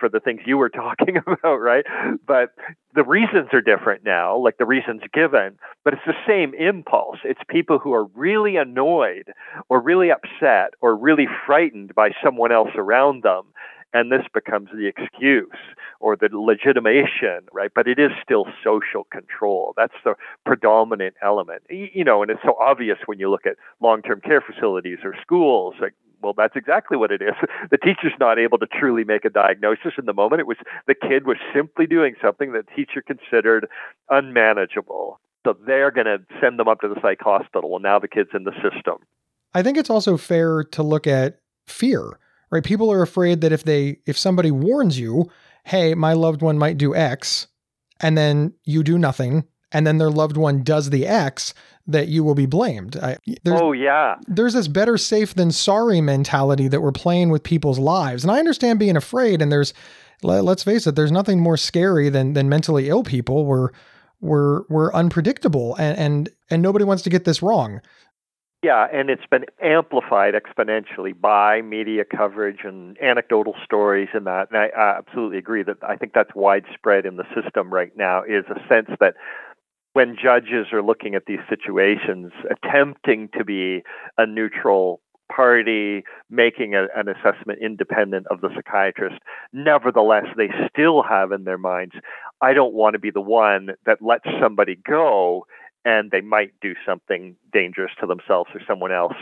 for 0.00 0.08
the 0.08 0.20
things 0.20 0.40
you 0.44 0.58
were 0.58 0.68
talking 0.70 1.16
about, 1.16 1.56
right? 1.56 1.84
But 2.26 2.50
the 2.94 3.04
reasons 3.04 3.48
are 3.52 3.60
different 3.60 4.04
now, 4.04 4.36
like 4.36 4.58
the 4.58 4.66
reasons 4.66 5.02
given, 5.12 5.58
but 5.84 5.94
it's 5.94 6.02
the 6.06 6.14
same 6.26 6.54
impulse. 6.54 7.18
It's 7.24 7.40
people 7.48 7.78
who 7.78 7.92
are 7.92 8.04
really 8.14 8.56
annoyed 8.56 9.32
or 9.68 9.80
really 9.80 10.10
upset 10.10 10.74
or 10.80 10.96
really 10.96 11.26
frightened 11.46 11.94
by 11.94 12.10
someone 12.22 12.52
else 12.52 12.70
around 12.76 13.22
them 13.22 13.44
and 13.94 14.10
this 14.10 14.26
becomes 14.34 14.68
the 14.74 14.86
excuse 14.86 15.48
or 16.00 16.16
the 16.16 16.28
legitimation, 16.32 17.46
right? 17.52 17.70
But 17.72 17.86
it 17.86 17.98
is 17.98 18.10
still 18.22 18.46
social 18.62 19.04
control. 19.04 19.72
That's 19.76 19.94
the 20.04 20.16
predominant 20.44 21.14
element. 21.22 21.62
You 21.70 22.04
know, 22.04 22.20
and 22.20 22.30
it's 22.30 22.42
so 22.44 22.56
obvious 22.60 22.98
when 23.06 23.20
you 23.20 23.30
look 23.30 23.46
at 23.46 23.54
long-term 23.80 24.20
care 24.20 24.42
facilities 24.42 24.98
or 25.04 25.14
schools. 25.22 25.76
Like, 25.80 25.94
well, 26.20 26.34
that's 26.36 26.56
exactly 26.56 26.96
what 26.96 27.12
it 27.12 27.22
is. 27.22 27.34
The 27.70 27.78
teacher's 27.78 28.12
not 28.20 28.38
able 28.38 28.58
to 28.58 28.66
truly 28.66 29.04
make 29.04 29.24
a 29.24 29.30
diagnosis 29.30 29.92
in 29.98 30.06
the 30.06 30.12
moment. 30.12 30.40
It 30.40 30.46
was 30.46 30.58
the 30.86 30.94
kid 30.94 31.26
was 31.26 31.38
simply 31.54 31.86
doing 31.86 32.14
something 32.22 32.52
that 32.52 32.66
the 32.66 32.74
teacher 32.74 33.02
considered 33.02 33.68
unmanageable. 34.10 35.18
So 35.46 35.56
they're 35.66 35.90
going 35.90 36.06
to 36.06 36.18
send 36.40 36.58
them 36.58 36.68
up 36.68 36.80
to 36.80 36.88
the 36.88 37.00
psych 37.00 37.20
hospital. 37.20 37.70
Well, 37.70 37.80
now 37.80 37.98
the 37.98 38.08
kid's 38.08 38.30
in 38.34 38.44
the 38.44 38.52
system. 38.54 38.98
I 39.54 39.62
think 39.62 39.76
it's 39.76 39.90
also 39.90 40.16
fair 40.16 40.64
to 40.64 40.82
look 40.82 41.06
at 41.06 41.40
fear 41.66 42.18
right? 42.54 42.64
People 42.64 42.90
are 42.92 43.02
afraid 43.02 43.40
that 43.40 43.52
if 43.52 43.64
they 43.64 43.98
if 44.06 44.16
somebody 44.16 44.50
warns 44.50 44.98
you, 44.98 45.28
"Hey, 45.64 45.94
my 45.94 46.12
loved 46.12 46.40
one 46.40 46.56
might 46.56 46.78
do 46.78 46.94
X," 46.94 47.48
and 48.00 48.16
then 48.16 48.54
you 48.64 48.82
do 48.82 48.96
nothing, 48.96 49.44
and 49.72 49.86
then 49.86 49.98
their 49.98 50.10
loved 50.10 50.36
one 50.36 50.62
does 50.62 50.90
the 50.90 51.06
X, 51.06 51.52
that 51.86 52.08
you 52.08 52.22
will 52.22 52.36
be 52.36 52.46
blamed. 52.46 52.96
I, 52.96 53.18
oh 53.46 53.72
yeah. 53.72 54.16
There's 54.26 54.54
this 54.54 54.68
better 54.68 54.96
safe 54.96 55.34
than 55.34 55.50
sorry 55.50 56.00
mentality 56.00 56.68
that 56.68 56.80
we're 56.80 56.92
playing 56.92 57.30
with 57.30 57.42
people's 57.42 57.78
lives, 57.78 58.24
and 58.24 58.30
I 58.30 58.38
understand 58.38 58.78
being 58.78 58.96
afraid. 58.96 59.42
And 59.42 59.50
there's, 59.50 59.74
let's 60.22 60.62
face 60.62 60.86
it, 60.86 60.94
there's 60.94 61.12
nothing 61.12 61.40
more 61.40 61.56
scary 61.56 62.08
than 62.08 62.34
than 62.34 62.48
mentally 62.48 62.88
ill 62.88 63.02
people. 63.02 63.44
We're 63.44 63.70
we're 64.20 64.62
we're 64.68 64.92
unpredictable, 64.92 65.74
and 65.74 65.98
and 65.98 66.28
and 66.50 66.62
nobody 66.62 66.84
wants 66.84 67.02
to 67.02 67.10
get 67.10 67.24
this 67.24 67.42
wrong. 67.42 67.80
Yeah, 68.64 68.86
and 68.90 69.10
it's 69.10 69.26
been 69.30 69.44
amplified 69.62 70.32
exponentially 70.32 71.12
by 71.20 71.60
media 71.60 72.02
coverage 72.02 72.60
and 72.64 72.96
anecdotal 72.98 73.54
stories 73.62 74.08
and 74.14 74.26
that. 74.26 74.48
And 74.50 74.58
I, 74.58 74.68
I 74.68 74.96
absolutely 74.96 75.36
agree 75.36 75.62
that 75.64 75.76
I 75.86 75.96
think 75.96 76.14
that's 76.14 76.30
widespread 76.34 77.04
in 77.04 77.16
the 77.18 77.24
system 77.34 77.70
right 77.70 77.92
now 77.94 78.22
is 78.22 78.46
a 78.48 78.58
sense 78.66 78.88
that 79.00 79.16
when 79.92 80.16
judges 80.16 80.72
are 80.72 80.82
looking 80.82 81.14
at 81.14 81.26
these 81.26 81.40
situations, 81.46 82.32
attempting 82.50 83.28
to 83.36 83.44
be 83.44 83.82
a 84.16 84.24
neutral 84.24 85.02
party, 85.30 86.02
making 86.30 86.74
a, 86.74 86.86
an 86.96 87.08
assessment 87.10 87.58
independent 87.60 88.26
of 88.30 88.40
the 88.40 88.48
psychiatrist, 88.54 89.20
nevertheless, 89.52 90.24
they 90.38 90.48
still 90.70 91.02
have 91.02 91.32
in 91.32 91.44
their 91.44 91.58
minds, 91.58 91.96
I 92.40 92.54
don't 92.54 92.72
want 92.72 92.94
to 92.94 92.98
be 92.98 93.10
the 93.10 93.20
one 93.20 93.72
that 93.84 94.00
lets 94.00 94.24
somebody 94.40 94.76
go 94.88 95.44
and 95.84 96.10
they 96.10 96.20
might 96.20 96.52
do 96.60 96.74
something 96.86 97.36
dangerous 97.52 97.92
to 98.00 98.06
themselves 98.06 98.50
or 98.54 98.60
someone 98.66 98.92
else. 98.92 99.14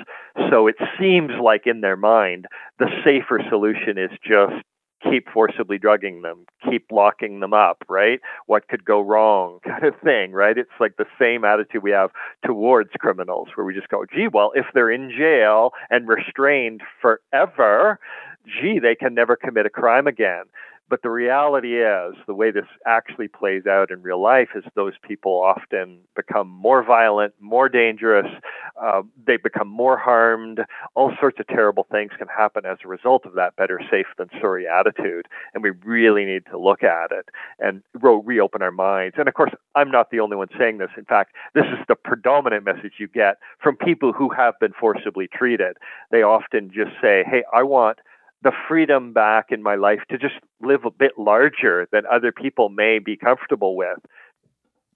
So 0.50 0.66
it 0.66 0.76
seems 0.98 1.32
like 1.42 1.66
in 1.66 1.80
their 1.80 1.96
mind, 1.96 2.46
the 2.78 2.88
safer 3.04 3.40
solution 3.48 3.98
is 3.98 4.10
just 4.22 4.62
keep 5.02 5.28
forcibly 5.32 5.78
drugging 5.78 6.22
them, 6.22 6.46
keep 6.68 6.86
locking 6.90 7.40
them 7.40 7.52
up, 7.52 7.84
right? 7.88 8.20
What 8.46 8.68
could 8.68 8.84
go 8.84 9.00
wrong, 9.00 9.58
kind 9.64 9.84
of 9.84 9.94
thing, 10.02 10.32
right? 10.32 10.56
It's 10.56 10.70
like 10.80 10.96
the 10.96 11.06
same 11.18 11.44
attitude 11.44 11.82
we 11.82 11.90
have 11.90 12.10
towards 12.44 12.90
criminals, 12.98 13.48
where 13.54 13.64
we 13.66 13.74
just 13.74 13.88
go, 13.88 14.04
gee, 14.12 14.28
well, 14.32 14.52
if 14.54 14.66
they're 14.74 14.90
in 14.90 15.10
jail 15.10 15.72
and 15.90 16.08
restrained 16.08 16.82
forever, 17.00 17.98
gee, 18.46 18.78
they 18.78 18.94
can 18.94 19.14
never 19.14 19.36
commit 19.36 19.66
a 19.66 19.70
crime 19.70 20.06
again. 20.06 20.44
But 20.92 21.00
the 21.00 21.08
reality 21.08 21.80
is, 21.80 22.16
the 22.26 22.34
way 22.34 22.50
this 22.50 22.66
actually 22.84 23.26
plays 23.26 23.64
out 23.64 23.90
in 23.90 24.02
real 24.02 24.20
life 24.20 24.50
is 24.54 24.62
those 24.74 24.92
people 25.02 25.40
often 25.42 26.00
become 26.14 26.48
more 26.48 26.84
violent, 26.84 27.32
more 27.40 27.70
dangerous, 27.70 28.26
uh, 28.78 29.00
they 29.26 29.38
become 29.38 29.68
more 29.68 29.96
harmed. 29.96 30.60
All 30.94 31.10
sorts 31.18 31.40
of 31.40 31.46
terrible 31.46 31.86
things 31.90 32.10
can 32.18 32.28
happen 32.28 32.66
as 32.66 32.76
a 32.84 32.88
result 32.88 33.24
of 33.24 33.32
that 33.36 33.56
better 33.56 33.80
safe 33.90 34.04
than 34.18 34.28
sorry 34.38 34.68
attitude. 34.68 35.28
And 35.54 35.62
we 35.62 35.70
really 35.82 36.26
need 36.26 36.44
to 36.50 36.58
look 36.58 36.82
at 36.82 37.10
it 37.10 37.30
and 37.58 37.82
re- 37.94 38.20
reopen 38.22 38.60
our 38.60 38.70
minds. 38.70 39.16
And 39.18 39.28
of 39.28 39.32
course, 39.32 39.52
I'm 39.74 39.90
not 39.90 40.10
the 40.10 40.20
only 40.20 40.36
one 40.36 40.48
saying 40.58 40.76
this. 40.76 40.90
In 40.98 41.06
fact, 41.06 41.32
this 41.54 41.64
is 41.72 41.78
the 41.88 41.94
predominant 41.94 42.66
message 42.66 42.92
you 42.98 43.08
get 43.08 43.38
from 43.62 43.76
people 43.76 44.12
who 44.12 44.28
have 44.28 44.60
been 44.60 44.74
forcibly 44.78 45.26
treated. 45.26 45.78
They 46.10 46.20
often 46.22 46.70
just 46.70 46.90
say, 47.00 47.24
hey, 47.26 47.44
I 47.50 47.62
want 47.62 48.00
the 48.42 48.52
freedom 48.68 49.12
back 49.12 49.46
in 49.50 49.62
my 49.62 49.76
life 49.76 50.00
to 50.10 50.18
just 50.18 50.34
live 50.60 50.84
a 50.84 50.90
bit 50.90 51.12
larger 51.18 51.88
than 51.92 52.02
other 52.10 52.32
people 52.32 52.68
may 52.68 52.98
be 52.98 53.16
comfortable 53.16 53.76
with. 53.76 53.98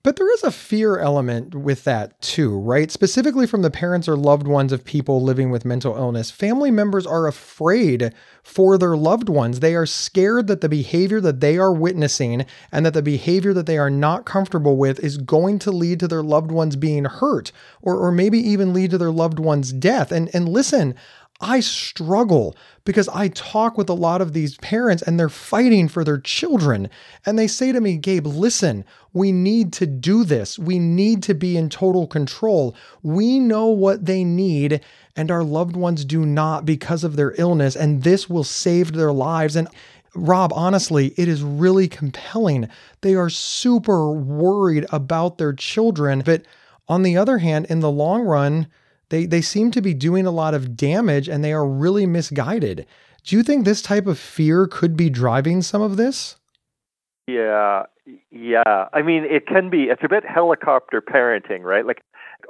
But 0.07 0.15
there 0.15 0.33
is 0.35 0.45
a 0.45 0.53
fear 0.53 0.99
element 0.99 1.53
with 1.53 1.83
that 1.83 2.21
too, 2.21 2.57
right? 2.61 2.93
Specifically 2.93 3.45
from 3.45 3.63
the 3.63 3.73
parents 3.73 4.07
or 4.07 4.17
loved 4.17 4.47
ones 4.47 4.71
of 4.71 4.85
people 4.85 5.21
living 5.21 5.51
with 5.51 5.65
mental 5.65 5.97
illness. 5.97 6.31
Family 6.31 6.71
members 6.71 7.09
are 7.09 7.27
afraid 7.27 8.15
for 8.45 8.79
their 8.79 8.97
loved 8.97 9.29
ones. 9.29 9.59
They 9.59 9.75
are 9.75 9.85
scared 9.85 10.47
that 10.47 10.61
the 10.61 10.69
behavior 10.69 11.21
that 11.23 11.41
they 11.41 11.59
are 11.59 11.73
witnessing 11.73 12.47
and 12.71 12.87
that 12.87 12.95
the 12.95 13.03
behavior 13.03 13.53
that 13.55 13.67
they 13.67 13.79
are 13.79 13.91
not 13.91 14.25
comfortable 14.25 14.77
with 14.77 15.01
is 15.01 15.17
going 15.17 15.59
to 15.59 15.73
lead 15.73 15.99
to 15.99 16.07
their 16.07 16.23
loved 16.23 16.53
ones 16.53 16.77
being 16.77 17.07
hurt 17.07 17.51
or, 17.83 17.97
or 17.97 18.13
maybe 18.13 18.39
even 18.39 18.73
lead 18.73 18.93
to 18.93 18.99
their 18.99 19.11
loved 19.11 19.41
one's 19.41 19.73
death. 19.73 20.13
And, 20.13 20.31
and 20.33 20.49
listen, 20.49 20.95
I 21.41 21.61
struggle 21.61 22.57
because 22.85 23.09
I 23.09 23.29
talk 23.29 23.77
with 23.77 23.91
a 23.91 23.95
lot 23.95 24.23
of 24.23 24.33
these 24.33 24.57
parents 24.59 25.03
and 25.03 25.19
they're 25.19 25.29
fighting 25.29 25.89
for 25.89 26.03
their 26.03 26.19
children. 26.19 26.89
And 27.27 27.39
they 27.39 27.47
say 27.47 27.73
to 27.73 27.81
me, 27.81 27.97
Gabe, 27.99 28.27
listen, 28.27 28.85
we 29.13 29.33
need 29.33 29.73
to 29.75 29.87
do 29.87 30.25
this. 30.25 30.59
We 30.59 30.79
need 30.79 31.23
to 31.25 31.35
be 31.35 31.57
in 31.57 31.69
total 31.69 32.07
control. 32.07 32.75
We 33.03 33.39
know 33.39 33.67
what 33.67 34.07
they 34.07 34.25
need, 34.25 34.81
and 35.15 35.31
our 35.31 35.43
loved 35.43 35.77
ones 35.77 36.05
do 36.05 36.25
not 36.25 36.65
because 36.65 37.05
of 37.05 37.17
their 37.17 37.35
illness. 37.39 37.77
And 37.77 38.03
this 38.03 38.31
will 38.31 38.45
save 38.45 38.93
their 38.93 39.13
lives. 39.13 39.57
And 39.57 39.69
Rob, 40.15 40.53
honestly, 40.55 41.15
it 41.17 41.29
is 41.29 41.43
really 41.43 41.89
compelling. 41.89 42.69
They 43.03 43.15
are 43.15 43.31
super 43.31 44.11
worried 44.11 44.87
about 44.91 45.39
their 45.39 45.53
children. 45.53 46.23
But 46.25 46.43
on 46.89 47.03
the 47.03 47.17
other 47.17 47.39
hand, 47.39 47.67
in 47.67 47.81
the 47.81 47.91
long 47.91 48.23
run, 48.23 48.69
they 49.09 49.27
they 49.27 49.41
seem 49.41 49.71
to 49.73 49.81
be 49.81 49.95
doing 49.95 50.27
a 50.27 50.31
lot 50.31 50.55
of 50.55 50.77
damage 50.77 51.29
and 51.29 51.45
they 51.45 51.53
are 51.53 51.67
really 51.67 52.07
misguided. 52.07 52.87
Do 53.25 53.37
you 53.37 53.43
think 53.43 53.65
this 53.65 53.83
type 53.83 54.07
of 54.07 54.19
fear 54.19 54.67
could 54.67 54.97
be 54.97 55.11
driving 55.11 55.61
some 55.63 55.83
of 55.83 55.97
this? 55.97 56.37
Yeah, 57.27 57.85
yeah. 58.31 58.87
I 58.93 59.03
mean, 59.03 59.25
it 59.25 59.47
can 59.49 59.69
be. 59.69 59.85
It's 59.85 60.03
a 60.05 60.09
bit 60.09 60.25
helicopter 60.25 61.03
parenting, 61.03 61.63
right? 61.63 61.85
Like, 61.85 62.03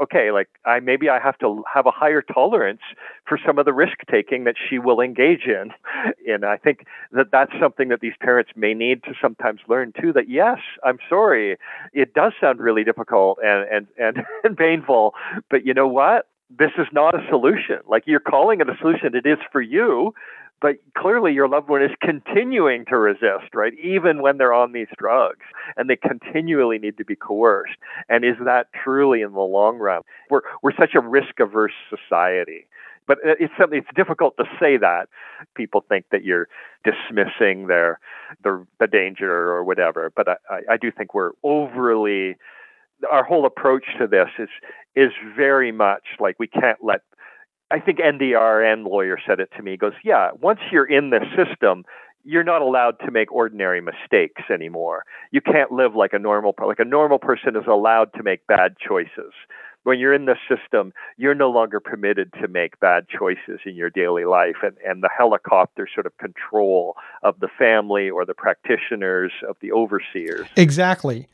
okay, 0.03 0.31
like 0.31 0.49
I 0.67 0.81
maybe 0.81 1.09
I 1.09 1.19
have 1.19 1.39
to 1.39 1.65
have 1.73 1.87
a 1.87 1.91
higher 1.91 2.21
tolerance 2.21 2.83
for 3.27 3.39
some 3.45 3.59
of 3.59 3.65
the 3.65 3.73
risk 3.73 3.97
taking 4.11 4.45
that 4.45 4.57
she 4.69 4.79
will 4.79 5.01
engage 5.01 5.45
in, 5.47 5.71
and 6.27 6.45
I 6.45 6.59
think 6.59 6.85
that 7.13 7.29
that's 7.33 7.53
something 7.59 7.89
that 7.89 8.01
these 8.01 8.13
parents 8.21 8.51
may 8.55 8.75
need 8.75 9.03
to 9.05 9.15
sometimes 9.21 9.61
learn 9.67 9.95
too. 9.99 10.13
That 10.13 10.29
yes, 10.29 10.59
I'm 10.85 10.99
sorry, 11.09 11.57
it 11.95 12.13
does 12.13 12.33
sound 12.39 12.61
really 12.61 12.85
difficult 12.85 13.39
and 13.43 13.67
and 13.71 13.87
and, 13.99 14.27
and 14.45 14.57
painful, 14.59 15.15
but 15.49 15.65
you 15.65 15.73
know 15.73 15.89
what? 15.89 16.27
This 16.51 16.71
is 16.79 16.87
not 16.93 17.15
a 17.15 17.27
solution. 17.29 17.79
Like 17.89 18.05
you're 18.07 18.21
calling 18.21 18.61
it 18.61 18.69
a 18.69 18.77
solution, 18.81 19.15
it 19.15 19.27
is 19.27 19.39
for 19.51 19.61
you, 19.61 20.15
but 20.61 20.77
clearly 20.97 21.33
your 21.33 21.49
loved 21.49 21.69
one 21.69 21.83
is 21.83 21.91
continuing 22.01 22.85
to 22.87 22.97
resist, 22.97 23.55
right? 23.55 23.73
Even 23.83 24.23
when 24.23 24.39
they're 24.39 24.55
on 24.55 24.73
these 24.73 24.87
drugs 24.97 25.45
and 25.77 25.91
they 25.91 25.97
continually 25.97 26.79
need 26.79 26.97
to 26.99 27.05
be 27.05 27.17
coerced. 27.17 27.77
And 28.09 28.25
is 28.25 28.37
that 28.45 28.69
truly 28.73 29.21
in 29.23 29.33
the 29.33 29.41
long 29.41 29.77
run? 29.79 30.03
We're, 30.31 30.43
we're 30.63 30.77
such 30.79 30.95
a 30.95 31.01
risk 31.01 31.41
averse 31.41 31.75
society. 31.91 32.67
But 33.07 33.19
it's 33.23 33.53
something, 33.59 33.79
it's 33.79 33.95
difficult 33.95 34.37
to 34.39 34.45
say 34.59 34.79
that. 34.79 35.09
People 35.55 35.85
think 35.89 36.07
that 36.11 36.25
you're 36.25 36.49
dismissing 36.83 37.69
their, 37.69 38.01
the, 38.43 38.67
the 38.81 38.89
danger 38.89 39.31
or 39.31 39.63
whatever. 39.63 40.11
But 40.17 40.29
I, 40.29 40.63
I 40.73 40.77
do 40.77 40.91
think 40.91 41.15
we're 41.15 41.31
overly 41.45 42.37
our 43.11 43.25
whole 43.25 43.47
approach 43.47 43.85
to 43.99 44.07
this 44.07 44.29
is 44.39 44.49
is 44.95 45.13
very 45.37 45.73
much 45.73 46.05
like 46.19 46.37
we 46.39 46.47
can't 46.47 46.79
let 46.83 47.01
I 47.71 47.81
think 47.81 47.99
NDRN 47.99 48.87
lawyer 48.87 49.19
said 49.27 49.41
it 49.41 49.51
to 49.57 49.63
me. 49.63 49.73
He 49.73 49.77
goes, 49.77 49.93
Yeah, 50.05 50.31
once 50.41 50.61
you're 50.71 50.87
in 50.87 51.11
the 51.11 51.21
system, 51.37 51.85
you're 52.25 52.45
not 52.45 52.63
allowed 52.63 52.99
to 53.05 53.11
make 53.11 53.33
ordinary 53.33 53.81
mistakes 53.81 54.43
anymore. 54.53 55.05
You 55.31 55.41
can't 55.41 55.73
live 55.73 55.95
like 55.95 56.13
a 56.13 56.19
normal 56.19 56.55
like 56.65 56.79
a 56.79 56.85
normal 56.85 57.19
person 57.19 57.57
is 57.57 57.67
allowed 57.69 58.13
to 58.15 58.23
make 58.23 58.47
bad 58.47 58.77
choices. 58.79 59.33
When 59.83 60.01
you're 60.01 60.15
in 60.15 60.25
the 60.25 60.35
system, 60.49 60.93
you're 61.17 61.37
no 61.37 61.49
longer 61.49 61.79
permitted 61.79 62.33
to 62.43 62.49
make 62.49 62.81
bad 62.81 63.07
choices 63.09 63.61
in 63.65 63.77
your 63.77 63.89
daily 63.89 64.25
life. 64.25 64.57
And, 64.63 64.77
and 64.85 65.01
the 65.01 65.11
helicopter 65.17 65.87
sort 65.93 66.07
of 66.07 66.17
control 66.19 66.97
of 67.23 67.39
the 67.39 67.49
family 67.57 68.11
or 68.11 68.25
the 68.25 68.35
practitioners, 68.35 69.31
of 69.49 69.57
the 69.61 69.71
overseers. 69.71 70.49
Exactly 70.57 71.29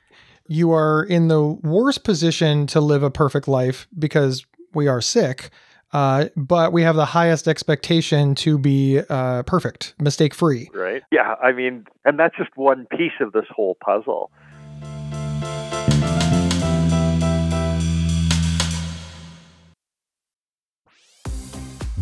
you 0.46 0.72
are 0.72 1.02
in 1.02 1.28
the 1.28 1.42
worst 1.42 2.04
position 2.04 2.66
to 2.68 2.80
live 2.80 3.02
a 3.02 3.10
perfect 3.10 3.48
life 3.48 3.88
because 3.98 4.44
we 4.74 4.88
are 4.88 5.00
sick. 5.00 5.50
Uh, 5.92 6.28
but 6.36 6.72
we 6.72 6.82
have 6.82 6.96
the 6.96 7.04
highest 7.04 7.46
expectation 7.46 8.34
to 8.34 8.56
be 8.56 9.00
uh, 9.10 9.42
perfect, 9.42 9.94
mistake 10.00 10.32
free. 10.32 10.70
Right. 10.72 11.02
Yeah. 11.10 11.34
I 11.42 11.52
mean, 11.52 11.86
and 12.06 12.18
that's 12.18 12.36
just 12.36 12.50
one 12.56 12.86
piece 12.86 13.12
of 13.20 13.32
this 13.32 13.44
whole 13.50 13.76
puzzle. 13.84 14.30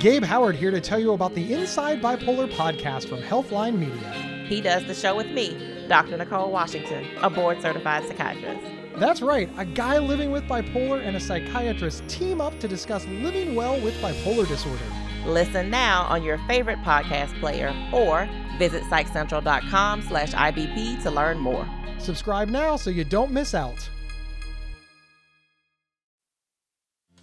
Gabe 0.00 0.24
Howard 0.24 0.56
here 0.56 0.70
to 0.70 0.80
tell 0.80 0.98
you 0.98 1.12
about 1.12 1.34
the 1.34 1.52
Inside 1.52 2.00
Bipolar 2.00 2.50
podcast 2.50 3.06
from 3.06 3.20
Healthline 3.20 3.76
Media. 3.76 4.46
He 4.48 4.62
does 4.62 4.82
the 4.86 4.94
show 4.94 5.14
with 5.14 5.26
me, 5.26 5.86
Dr. 5.88 6.16
Nicole 6.16 6.50
Washington, 6.50 7.06
a 7.20 7.28
board 7.28 7.60
certified 7.60 8.08
psychiatrist. 8.08 8.66
That's 8.96 9.20
right, 9.20 9.50
a 9.58 9.66
guy 9.66 9.98
living 9.98 10.30
with 10.30 10.44
bipolar 10.44 11.06
and 11.06 11.18
a 11.18 11.20
psychiatrist 11.20 12.08
team 12.08 12.40
up 12.40 12.58
to 12.60 12.66
discuss 12.66 13.06
living 13.08 13.54
well 13.54 13.78
with 13.82 13.92
bipolar 14.00 14.48
disorder. 14.48 14.82
Listen 15.26 15.68
now 15.68 16.04
on 16.04 16.22
your 16.22 16.38
favorite 16.48 16.78
podcast 16.78 17.38
player 17.38 17.74
or 17.92 18.26
visit 18.58 18.82
psychcentral.com 18.84 20.00
slash 20.00 20.32
IBP 20.32 21.02
to 21.02 21.10
learn 21.10 21.38
more. 21.38 21.68
Subscribe 21.98 22.48
now 22.48 22.76
so 22.76 22.88
you 22.88 23.04
don't 23.04 23.32
miss 23.32 23.54
out. 23.54 23.86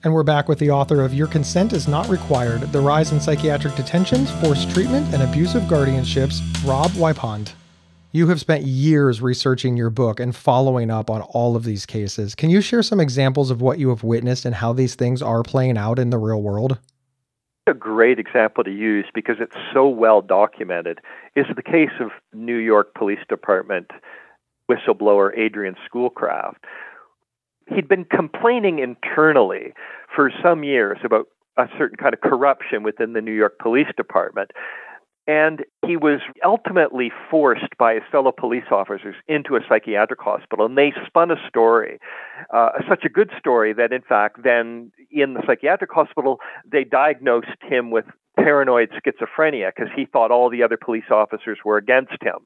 And 0.07 0.13
we're 0.13 0.23
back 0.23 0.47
with 0.47 0.59
the 0.59 0.71
author 0.71 1.01
of 1.01 1.13
Your 1.13 1.27
Consent 1.27 1.73
is 1.73 1.85
Not 1.85 2.07
Required 2.07 2.61
The 2.71 2.79
Rise 2.79 3.11
in 3.11 3.19
Psychiatric 3.19 3.75
Detentions, 3.75 4.31
Forced 4.39 4.71
Treatment, 4.71 5.13
and 5.13 5.21
Abusive 5.21 5.63
Guardianships, 5.63 6.39
Rob 6.65 6.91
Wipond. 6.91 7.51
You 8.13 8.29
have 8.29 8.39
spent 8.39 8.63
years 8.63 9.21
researching 9.21 9.75
your 9.75 9.89
book 9.89 10.21
and 10.21 10.33
following 10.33 10.89
up 10.89 11.09
on 11.09 11.23
all 11.23 11.57
of 11.57 11.65
these 11.65 11.85
cases. 11.85 12.35
Can 12.35 12.49
you 12.49 12.61
share 12.61 12.83
some 12.83 13.01
examples 13.01 13.51
of 13.51 13.59
what 13.59 13.79
you 13.79 13.89
have 13.89 14.01
witnessed 14.01 14.45
and 14.45 14.55
how 14.55 14.71
these 14.71 14.95
things 14.95 15.21
are 15.21 15.43
playing 15.43 15.77
out 15.77 15.99
in 15.99 16.09
the 16.09 16.17
real 16.17 16.41
world? 16.41 16.79
A 17.67 17.73
great 17.73 18.17
example 18.17 18.63
to 18.63 18.71
use 18.71 19.07
because 19.13 19.35
it's 19.41 19.57
so 19.73 19.89
well 19.89 20.21
documented 20.21 20.99
is 21.35 21.47
the 21.53 21.61
case 21.61 21.99
of 21.99 22.11
New 22.31 22.55
York 22.55 22.93
Police 22.93 23.25
Department 23.27 23.91
whistleblower 24.71 25.37
Adrian 25.37 25.75
Schoolcraft. 25.85 26.63
He'd 27.69 27.89
been 27.89 28.05
complaining 28.05 28.79
internally 28.79 29.73
for 30.17 30.31
some 30.41 30.63
years 30.63 30.97
about 31.05 31.27
a 31.57 31.67
certain 31.77 31.95
kind 31.95 32.13
of 32.13 32.21
corruption 32.21 32.81
within 32.81 33.13
the 33.13 33.21
New 33.21 33.33
York 33.33 33.59
Police 33.61 33.87
Department. 33.95 34.49
And 35.27 35.63
he 35.85 35.95
was 35.95 36.21
ultimately 36.43 37.11
forced 37.29 37.77
by 37.77 37.95
his 37.95 38.03
fellow 38.11 38.31
police 38.31 38.63
officers 38.71 39.15
into 39.27 39.57
a 39.57 39.59
psychiatric 39.69 40.21
hospital. 40.21 40.65
And 40.65 40.77
they 40.77 40.91
spun 41.05 41.29
a 41.29 41.35
story, 41.47 41.99
uh, 42.51 42.69
such 42.89 43.03
a 43.05 43.09
good 43.09 43.29
story 43.37 43.73
that, 43.73 43.91
in 43.91 44.01
fact, 44.01 44.43
then 44.43 44.91
in 45.11 45.35
the 45.35 45.43
psychiatric 45.45 45.91
hospital, 45.93 46.37
they 46.69 46.83
diagnosed 46.83 47.61
him 47.61 47.91
with 47.91 48.05
paranoid 48.37 48.89
schizophrenia 48.91 49.71
because 49.75 49.91
he 49.95 50.05
thought 50.05 50.31
all 50.31 50.49
the 50.49 50.63
other 50.63 50.77
police 50.77 51.11
officers 51.11 51.59
were 51.63 51.77
against 51.77 52.21
him. 52.21 52.39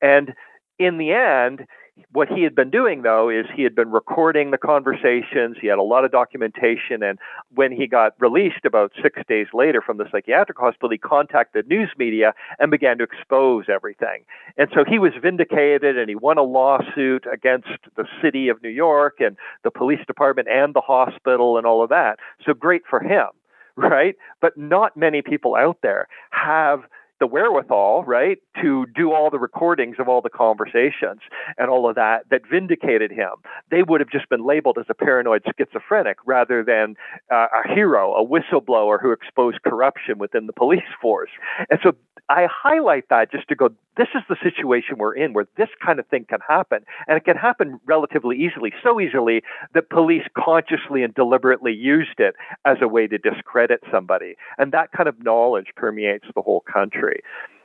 And 0.00 0.32
in 0.78 0.96
the 0.98 1.12
end, 1.12 1.66
what 2.12 2.28
he 2.28 2.42
had 2.42 2.54
been 2.54 2.70
doing 2.70 3.02
though 3.02 3.28
is 3.28 3.46
he 3.54 3.62
had 3.62 3.74
been 3.74 3.90
recording 3.90 4.50
the 4.50 4.58
conversations. 4.58 5.56
He 5.60 5.66
had 5.66 5.78
a 5.78 5.82
lot 5.82 6.04
of 6.04 6.12
documentation. 6.12 7.02
And 7.02 7.18
when 7.54 7.72
he 7.72 7.86
got 7.86 8.14
released 8.18 8.64
about 8.64 8.92
six 9.02 9.20
days 9.28 9.48
later 9.52 9.82
from 9.82 9.98
the 9.98 10.06
psychiatric 10.10 10.58
hospital 10.58 10.90
he 10.90 10.98
contacted 10.98 11.68
news 11.68 11.90
media 11.98 12.32
and 12.58 12.70
began 12.70 12.98
to 12.98 13.04
expose 13.04 13.66
everything. 13.68 14.24
And 14.56 14.68
so 14.74 14.84
he 14.86 14.98
was 14.98 15.12
vindicated 15.20 15.98
and 15.98 16.08
he 16.08 16.14
won 16.14 16.38
a 16.38 16.42
lawsuit 16.42 17.26
against 17.30 17.68
the 17.96 18.06
city 18.22 18.48
of 18.48 18.62
new 18.62 18.70
york 18.70 19.16
and 19.20 19.36
the 19.64 19.70
police 19.70 20.04
department 20.06 20.48
and 20.48 20.74
the 20.74 20.80
hospital 20.80 21.58
and 21.58 21.66
all 21.66 21.82
of 21.82 21.90
that. 21.90 22.18
So 22.46 22.54
great 22.54 22.82
for 22.88 23.00
him 23.00 23.28
right? 23.76 24.16
But 24.40 24.56
not 24.56 24.96
many 24.96 25.22
people 25.22 25.54
out 25.54 25.78
there 25.82 26.08
have 26.30 26.80
the 27.22 27.26
wherewithal, 27.28 28.02
right, 28.02 28.38
to 28.60 28.84
do 28.96 29.12
all 29.12 29.30
the 29.30 29.38
recordings 29.38 29.94
of 30.00 30.08
all 30.08 30.20
the 30.20 30.28
conversations 30.28 31.20
and 31.56 31.70
all 31.70 31.88
of 31.88 31.94
that 31.94 32.24
that 32.32 32.40
vindicated 32.50 33.12
him. 33.12 33.30
They 33.70 33.84
would 33.84 34.00
have 34.00 34.10
just 34.10 34.28
been 34.28 34.44
labeled 34.44 34.76
as 34.76 34.86
a 34.88 34.94
paranoid 34.94 35.44
schizophrenic 35.56 36.16
rather 36.26 36.64
than 36.64 36.96
uh, 37.30 37.46
a 37.64 37.72
hero, 37.72 38.12
a 38.14 38.26
whistleblower 38.26 39.00
who 39.00 39.12
exposed 39.12 39.62
corruption 39.62 40.18
within 40.18 40.48
the 40.48 40.52
police 40.52 40.82
force. 41.00 41.30
And 41.70 41.78
so 41.80 41.92
I 42.28 42.48
highlight 42.50 43.04
that 43.10 43.30
just 43.30 43.46
to 43.50 43.54
go, 43.54 43.68
this 43.96 44.08
is 44.14 44.22
the 44.28 44.36
situation 44.42 44.96
we're 44.96 45.14
in 45.14 45.32
where 45.32 45.46
this 45.56 45.68
kind 45.84 45.98
of 45.98 46.06
thing 46.06 46.24
can 46.28 46.38
happen. 46.48 46.78
And 47.06 47.16
it 47.16 47.24
can 47.24 47.36
happen 47.36 47.78
relatively 47.86 48.36
easily, 48.36 48.72
so 48.82 49.00
easily 49.00 49.42
that 49.74 49.90
police 49.90 50.24
consciously 50.36 51.02
and 51.02 51.14
deliberately 51.14 51.72
used 51.72 52.18
it 52.18 52.34
as 52.64 52.78
a 52.80 52.88
way 52.88 53.06
to 53.06 53.18
discredit 53.18 53.80
somebody. 53.92 54.36
And 54.56 54.72
that 54.72 54.90
kind 54.92 55.08
of 55.08 55.22
knowledge 55.22 55.68
permeates 55.76 56.24
the 56.34 56.42
whole 56.42 56.64
country. 56.72 57.11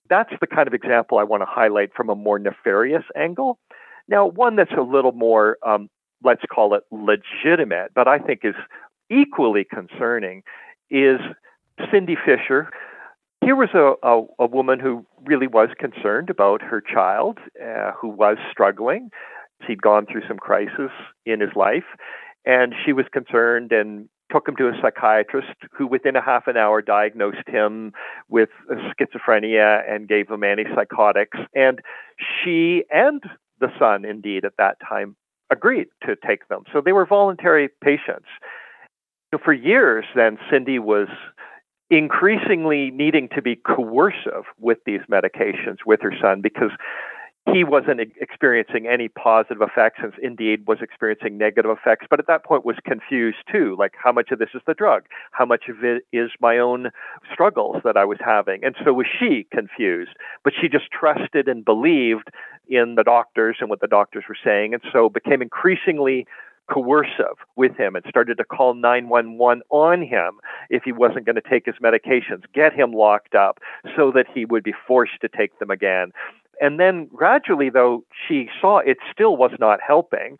That's 0.10 0.32
the 0.40 0.48
kind 0.48 0.68
of 0.68 0.74
example 0.74 1.18
I 1.18 1.24
want 1.24 1.42
to 1.42 1.48
highlight 1.48 1.94
from 1.96 2.10
a 2.10 2.16
more 2.16 2.40
nefarious 2.40 3.04
angle. 3.16 3.60
Now, 4.08 4.26
one 4.26 4.56
that's 4.56 4.72
a 4.78 4.82
little 4.82 5.12
more, 5.12 5.58
um, 5.66 5.90
let's 6.24 6.42
call 6.50 6.74
it 6.74 6.84
legitimate, 6.92 7.92
but 7.94 8.08
I 8.08 8.20
think 8.20 8.42
is 8.44 8.56
equally 9.10 9.66
concerning 9.66 10.44
is 10.90 11.20
Cindy 11.92 12.16
Fisher, 12.16 12.70
here 13.42 13.56
was 13.56 13.70
a, 13.74 13.94
a, 14.06 14.24
a, 14.40 14.48
woman 14.48 14.80
who 14.80 15.06
really 15.26 15.48
was 15.48 15.70
concerned 15.78 16.30
about 16.30 16.62
her 16.62 16.82
child, 16.82 17.38
uh, 17.64 17.92
who 17.92 18.10
was 18.10 18.38
struggling. 18.52 19.10
He'd 19.66 19.82
gone 19.82 20.06
through 20.06 20.24
some 20.28 20.38
crisis 20.38 20.92
in 21.26 21.40
his 21.40 21.52
life, 21.56 21.86
and 22.46 22.74
she 22.84 22.94
was 22.94 23.06
concerned 23.12 23.72
and 23.72 24.10
took 24.32 24.48
him 24.48 24.56
to 24.58 24.68
a 24.68 24.74
psychiatrist 24.82 25.56
who, 25.72 25.88
within 25.88 26.16
a 26.16 26.22
half 26.22 26.48
an 26.48 26.58
hour, 26.58 26.82
diagnosed 26.82 27.48
him 27.48 27.94
with 28.30 28.50
schizophrenia 28.70 29.82
and 29.90 30.08
gave 30.08 30.30
him 30.30 30.42
antipsychotics. 30.42 31.46
And 31.56 31.80
she 32.18 32.84
and 32.92 33.24
the 33.60 33.70
son, 33.80 34.06
indeed, 34.06 34.46
at 34.46 34.58
that 34.58 34.78
time, 34.88 35.16
agreed 35.50 35.88
to 36.06 36.16
take 36.28 36.48
them. 36.48 36.64
So 36.74 36.82
they 36.84 36.92
were 36.92 37.06
voluntary 37.06 37.70
patients. 37.84 38.28
So 39.34 39.40
for 39.44 39.54
years, 39.54 40.06
then, 40.16 40.38
Cindy 40.52 40.80
was 40.80 41.08
increasingly 41.90 42.92
needing 42.92 43.30
to 43.36 43.42
be 43.42 43.56
coercive 43.56 44.44
with 44.60 44.80
these 44.86 45.02
medications 45.10 45.78
with 45.86 46.02
her 46.02 46.14
son 46.22 46.42
because 46.42 46.72
he 47.54 47.64
wasn't 47.64 48.02
experiencing 48.20 48.88
any 48.88 49.08
positive 49.08 49.62
effects 49.62 50.00
and 50.02 50.14
indeed 50.22 50.66
was 50.68 50.80
experiencing 50.82 51.38
negative 51.38 51.72
effects 51.72 52.06
but 52.10 52.20
at 52.20 52.28
that 52.28 52.44
point 52.44 52.66
was 52.66 52.76
confused 52.84 53.38
too 53.52 53.76
like 53.78 53.94
how 54.02 54.12
much 54.12 54.32
of 54.32 54.40
this 54.40 54.50
is 54.54 54.62
the 54.68 54.74
drug? 54.74 55.04
How 55.32 55.46
much 55.46 55.66
of 55.70 55.84
it 55.84 56.04
is 56.12 56.32
my 56.40 56.58
own 56.58 56.90
struggles 57.32 57.78
that 57.84 57.98
i 57.98 58.06
was 58.06 58.18
having? 58.24 58.64
And 58.64 58.76
so 58.84 58.94
was 58.94 59.08
she 59.20 59.48
confused 59.52 60.12
but 60.44 60.54
she 60.60 60.68
just 60.68 60.92
trusted 60.92 61.48
and 61.48 61.64
believed 61.64 62.30
in 62.70 62.96
the 62.96 63.04
doctors 63.04 63.58
and 63.60 63.70
what 63.70 63.82
the 63.82 63.88
doctors 63.88 64.26
were 64.28 64.38
saying 64.44 64.74
and 64.74 64.84
so 64.92 65.10
became 65.10 65.42
increasingly 65.42 66.28
coercive 66.72 67.38
with 67.56 67.76
him 67.78 67.96
and 67.96 68.06
started 68.10 68.38
to 68.38 68.44
call 68.44 68.74
911 68.74 69.64
on 69.70 70.02
him 70.02 70.40
if 70.70 70.84
he 70.84 70.92
wasn't 70.92 71.26
going 71.26 71.36
to 71.36 71.42
take 71.42 71.66
his 71.66 71.76
medications, 71.84 72.44
get 72.54 72.74
him 72.74 72.92
locked 72.92 73.36
up 73.36 73.60
so 73.96 74.12
that 74.12 74.26
he 74.34 74.46
would 74.46 74.64
be 74.64 74.74
forced 74.88 75.20
to 75.22 75.30
take 75.30 75.58
them 75.60 75.70
again. 75.70 76.12
And 76.60 76.80
then 76.80 77.08
gradually, 77.14 77.70
though, 77.70 78.04
she 78.28 78.50
saw 78.60 78.80
it 78.80 78.98
still 79.12 79.38
was 79.38 79.52
not 79.60 79.80
helping. 79.86 80.38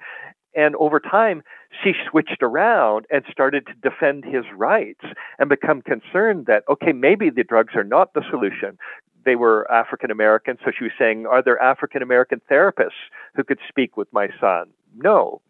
And 0.56 0.76
over 0.78 1.00
time, 1.00 1.44
she 1.84 1.94
switched 2.10 2.42
around 2.42 3.06
and 3.12 3.24
started 3.32 3.68
to 3.68 3.90
defend 3.90 4.26
his 4.26 4.44
rights 4.56 5.06
and 5.38 5.50
become 5.50 5.84
concerned 5.84 6.48
that, 6.48 6.64
okay, 6.68 6.92
maybe 6.92 7.30
the 7.30 7.44
drugs 7.44 7.76
are 7.76 7.84
not 7.84 8.14
the 8.14 8.24
solution 8.30 8.78
they 9.26 9.36
were 9.36 9.70
African 9.70 10.10
American. 10.10 10.58
So 10.64 10.72
she 10.76 10.86
was 10.86 10.94
saying, 10.98 11.26
Are 11.28 11.44
there 11.44 11.62
African 11.62 12.02
American 12.02 12.42
therapists 12.50 13.12
who 13.36 13.44
could 13.44 13.60
speak 13.68 13.98
with 13.98 14.08
my 14.14 14.30
son? 14.40 14.70
No 14.96 15.42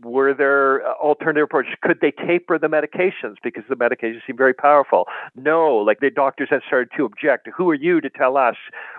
were 0.00 0.32
there 0.32 0.86
uh, 0.86 0.94
alternative 0.94 1.44
approaches? 1.44 1.74
Could 1.82 1.98
they 2.00 2.12
taper 2.12 2.58
the 2.58 2.68
medications 2.68 3.36
because 3.42 3.64
the 3.68 3.76
medications 3.76 4.20
seem 4.26 4.36
very 4.36 4.54
powerful? 4.54 5.06
No, 5.36 5.76
like 5.76 6.00
the 6.00 6.10
doctors 6.10 6.48
had 6.50 6.60
started 6.66 6.90
to 6.96 7.04
object. 7.04 7.48
Who 7.54 7.68
are 7.70 7.74
you 7.74 8.00
to 8.00 8.08
tell 8.08 8.36
us 8.36 8.56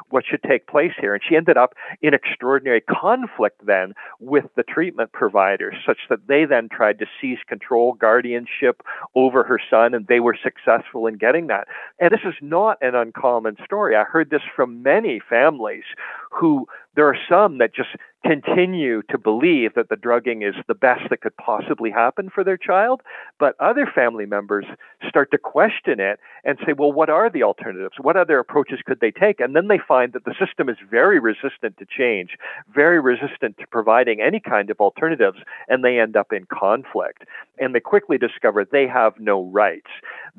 what 0.10 0.24
should 0.30 0.44
take 0.44 0.68
place 0.68 0.92
here? 1.00 1.14
And 1.16 1.24
she 1.28 1.36
ended 1.36 1.58
up 1.58 1.74
in 2.02 2.14
extraordinary 2.14 2.82
conflict 2.82 3.66
then 3.66 3.94
with 4.20 4.46
the 4.56 4.64
treatment 4.64 5.12
providers, 5.14 5.76
such 5.86 6.00
that 6.10 6.28
they 6.28 6.46
then 6.46 6.70
tried 6.70 7.00
to 7.00 7.06
seize 7.20 7.40
control, 7.48 7.94
guardianship 7.94 8.84
over 9.16 9.44
her 9.44 9.60
son, 9.70 9.94
and 9.94 10.06
they 10.08 10.20
were 10.20 10.38
successful 10.42 11.08
in 11.08 11.18
getting 11.18 11.48
that. 11.48 11.68
And 12.00 12.12
this 12.12 12.22
is 12.24 12.36
not 12.42 12.78
an 12.82 12.94
uncommon 12.94 13.58
story. 13.66 13.96
I 13.96 14.04
heard 14.04 14.30
this 14.30 14.42
from 14.56 14.84
many 14.84 15.20
families 15.28 15.84
who 16.32 16.68
there 16.96 17.08
are 17.08 17.18
some 17.30 17.58
that 17.58 17.74
just 17.74 17.90
continue 18.26 19.02
to 19.10 19.18
believe 19.18 19.74
that 19.76 19.90
the 19.90 19.96
drugging 19.96 20.44
is 20.44 20.56
the 20.68 20.74
best 20.74 21.02
that 21.10 21.22
could 21.22 21.36
possibly 21.38 21.92
happen 21.92 22.30
for 22.34 22.44
their 22.44 22.58
child, 22.58 23.02
but 23.40 23.56
other 23.60 23.86
family 23.94 24.26
members 24.26 24.66
start 25.08 25.30
to 25.32 25.38
question 25.38 26.00
it 26.00 26.20
and 26.46 26.58
say, 26.66 26.74
well, 26.74 26.92
what 26.92 27.10
are 27.10 27.30
the 27.30 27.44
alternatives? 27.44 27.96
What 28.00 28.16
other 28.16 28.40
approaches 28.40 28.80
could 28.86 29.00
they 29.02 29.12
take? 29.12 29.40
And 29.40 29.56
then 29.56 29.68
they 29.68 29.80
find 29.86 30.14
that 30.14 30.24
the 30.24 30.36
system 30.40 30.70
is 30.70 30.78
very 30.90 31.20
resistant 31.20 31.78
to 31.80 31.86
change, 31.86 32.38
very 32.74 33.00
resistant 33.00 33.58
to 33.58 33.68
providing 33.70 34.22
any 34.22 34.40
kind 34.40 34.70
of 34.70 34.80
alternatives, 34.80 35.40
and 35.68 35.84
they 35.84 36.00
end 36.00 36.16
up 36.16 36.32
in 36.32 36.46
conflict. 36.46 37.24
And 37.60 37.76
they 37.76 37.82
quickly 37.82 38.18
discover 38.18 38.64
they 38.64 38.88
have 38.88 39.14
no 39.20 39.44
rights, 39.44 39.92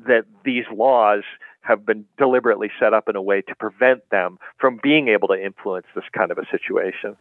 that 0.07 0.25
these 0.43 0.65
laws 0.73 1.23
have 1.67 1.85
been 1.85 2.05
deliberately 2.17 2.69
set 2.79 2.93
up 2.93 3.09
in 3.09 3.15
a 3.15 3.21
way 3.21 3.41
to 3.41 3.55
prevent 3.55 4.09
them 4.09 4.37
from 4.57 4.79
being 4.81 5.07
able 5.07 5.27
to 5.29 5.43
influence 5.43 5.87
this 5.95 6.05
kind 6.15 6.31
of 6.31 6.37
a 6.37 6.45
situation. 6.51 7.15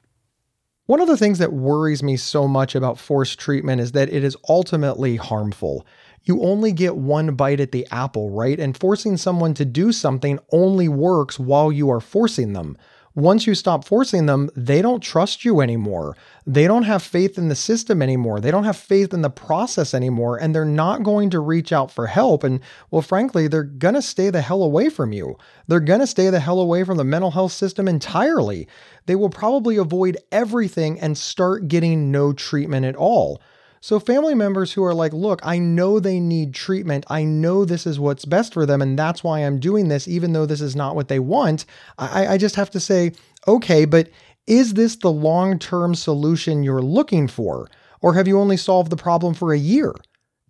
One 0.87 1.01
of 1.01 1.09
the 1.09 1.17
things 1.17 1.39
that 1.39 1.53
worries 1.53 2.03
me 2.03 2.19
so 2.19 2.47
much 2.47 2.75
about 2.75 2.99
forced 2.99 3.39
treatment 3.39 3.81
is 3.81 3.93
that 3.93 4.13
it 4.13 4.23
is 4.23 4.37
ultimately 4.49 5.17
harmful. 5.17 5.87
You 6.25 6.43
only 6.43 6.73
get 6.73 6.97
one 6.97 7.35
bite 7.37 7.61
at 7.61 7.73
the 7.73 7.87
apple, 7.91 8.31
right? 8.31 8.61
And 8.61 8.77
forcing 8.77 9.17
someone 9.17 9.55
to 9.55 9.65
do 9.65 9.93
something 9.93 10.39
only 10.53 10.89
works 10.89 11.39
while 11.39 11.73
you 11.73 11.91
are 11.91 12.01
forcing 12.01 12.53
them 12.53 12.77
once 13.15 13.47
you 13.47 13.55
stop 13.55 13.85
forcing 13.85 14.27
them, 14.27 14.51
they 14.57 14.83
don't 14.83 15.03
trust 15.03 15.45
you 15.45 15.61
anymore. 15.61 16.17
They 16.47 16.67
don't 16.67 16.83
have 16.83 17.03
faith 17.03 17.39
in 17.39 17.49
the 17.49 17.55
system 17.55 18.03
anymore. 18.03 18.41
They 18.41 18.51
don't 18.51 18.65
have 18.65 18.77
faith 18.77 19.15
in 19.15 19.23
the 19.23 19.31
process 19.31 19.95
anymore. 19.95 20.37
And 20.37 20.53
they're 20.53 20.65
not 20.65 21.05
going 21.05 21.31
to 21.31 21.39
reach 21.39 21.73
out 21.73 21.93
for 21.93 22.09
help. 22.09 22.43
And 22.43 22.61
well, 22.91 23.03
frankly, 23.03 23.47
they're 23.47 23.63
going 23.63 23.95
to 23.95 24.03
stay 24.03 24.31
the 24.31 24.41
hell 24.41 24.65
away 24.65 24.89
from 24.89 25.13
you. 25.13 25.37
They're 25.69 25.79
going 25.79 26.01
to 26.01 26.09
stay 26.09 26.29
the 26.29 26.41
hell 26.41 26.59
away 26.59 26.83
from 26.83 26.97
the 26.97 27.05
mental 27.05 27.31
health 27.31 27.53
system 27.53 27.87
entirely. 27.87 28.67
They 29.07 29.15
will 29.15 29.31
probably 29.31 29.77
avoid 29.77 30.19
everything 30.33 30.99
and 30.99 31.17
start 31.17 31.69
getting 31.69 32.11
no 32.11 32.33
treatment 32.33 32.85
at 32.85 32.97
all. 32.97 33.41
So, 33.85 34.01
family 34.01 34.35
members 34.35 34.73
who 34.73 34.83
are 34.83 34.95
like, 34.95 35.13
look, 35.13 35.41
I 35.43 35.59
know 35.59 36.01
they 36.01 36.19
need 36.19 36.55
treatment. 36.55 37.05
I 37.11 37.23
know 37.23 37.67
this 37.67 37.87
is 37.87 38.01
what's 38.01 38.25
best 38.25 38.55
for 38.55 38.65
them. 38.65 38.81
And 38.81 38.99
that's 38.99 39.23
why 39.23 39.41
I'm 39.41 39.61
doing 39.61 39.89
this, 39.89 40.09
even 40.09 40.33
though 40.33 40.47
this 40.47 40.63
is 40.63 40.75
not 40.75 40.97
what 40.97 41.09
they 41.09 41.19
want. 41.19 41.67
I, 41.99 42.29
I 42.29 42.39
just 42.39 42.57
have 42.57 42.71
to 42.71 42.81
say, 42.81 43.13
okay, 43.47 43.85
but 43.85 44.09
is 44.47 44.73
this 44.73 44.97
the 44.97 45.13
long 45.13 45.59
term 45.59 45.95
solution 45.95 46.63
you're 46.63 46.81
looking 46.81 47.29
for? 47.29 47.69
Or 48.01 48.15
have 48.15 48.27
you 48.27 48.41
only 48.41 48.57
solved 48.57 48.89
the 48.89 48.97
problem 48.97 49.35
for 49.35 49.53
a 49.53 49.59
year, 49.59 49.95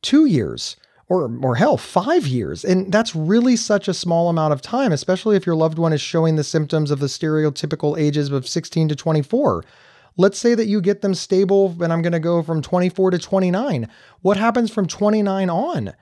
two 0.01 0.27
years? 0.27 0.77
Or, 1.09 1.29
or 1.43 1.57
hell, 1.57 1.77
five 1.77 2.29
years. 2.29 2.65
And 2.65 2.93
that's 2.93 3.17
really 3.17 3.57
such 3.57 3.89
a 3.89 3.95
small 3.95 4.29
amount 4.29 4.53
of 4.53 4.63
time, 4.63 4.93
especially 4.93 5.35
if 5.35 5.45
your 5.45 5.57
loved 5.57 5.77
one 5.77 5.93
is 5.93 6.01
showing 6.01 6.37
the 6.37 6.45
symptoms 6.45 6.93
of 6.93 7.01
the 7.01 7.09
stereotypical 7.09 7.99
ages 7.99 8.31
of 8.31 8.47
16 8.47 8.91
to 8.91 8.95
24. 8.95 9.65
Let's 10.17 10.39
say 10.39 10.55
that 10.55 10.67
you 10.67 10.81
get 10.81 11.03
them 11.03 11.15
stable 11.15 11.77
and 11.83 11.93
I'm 11.93 12.03
going 12.03 12.13
to 12.13 12.21
go 12.21 12.43
from 12.43 12.63
24 12.63 13.13
to 13.13 13.19
29. 13.19 13.89
What 14.23 14.37
happens 14.37 14.71
from 14.71 14.87
29 14.87 15.51
on? 15.51 15.93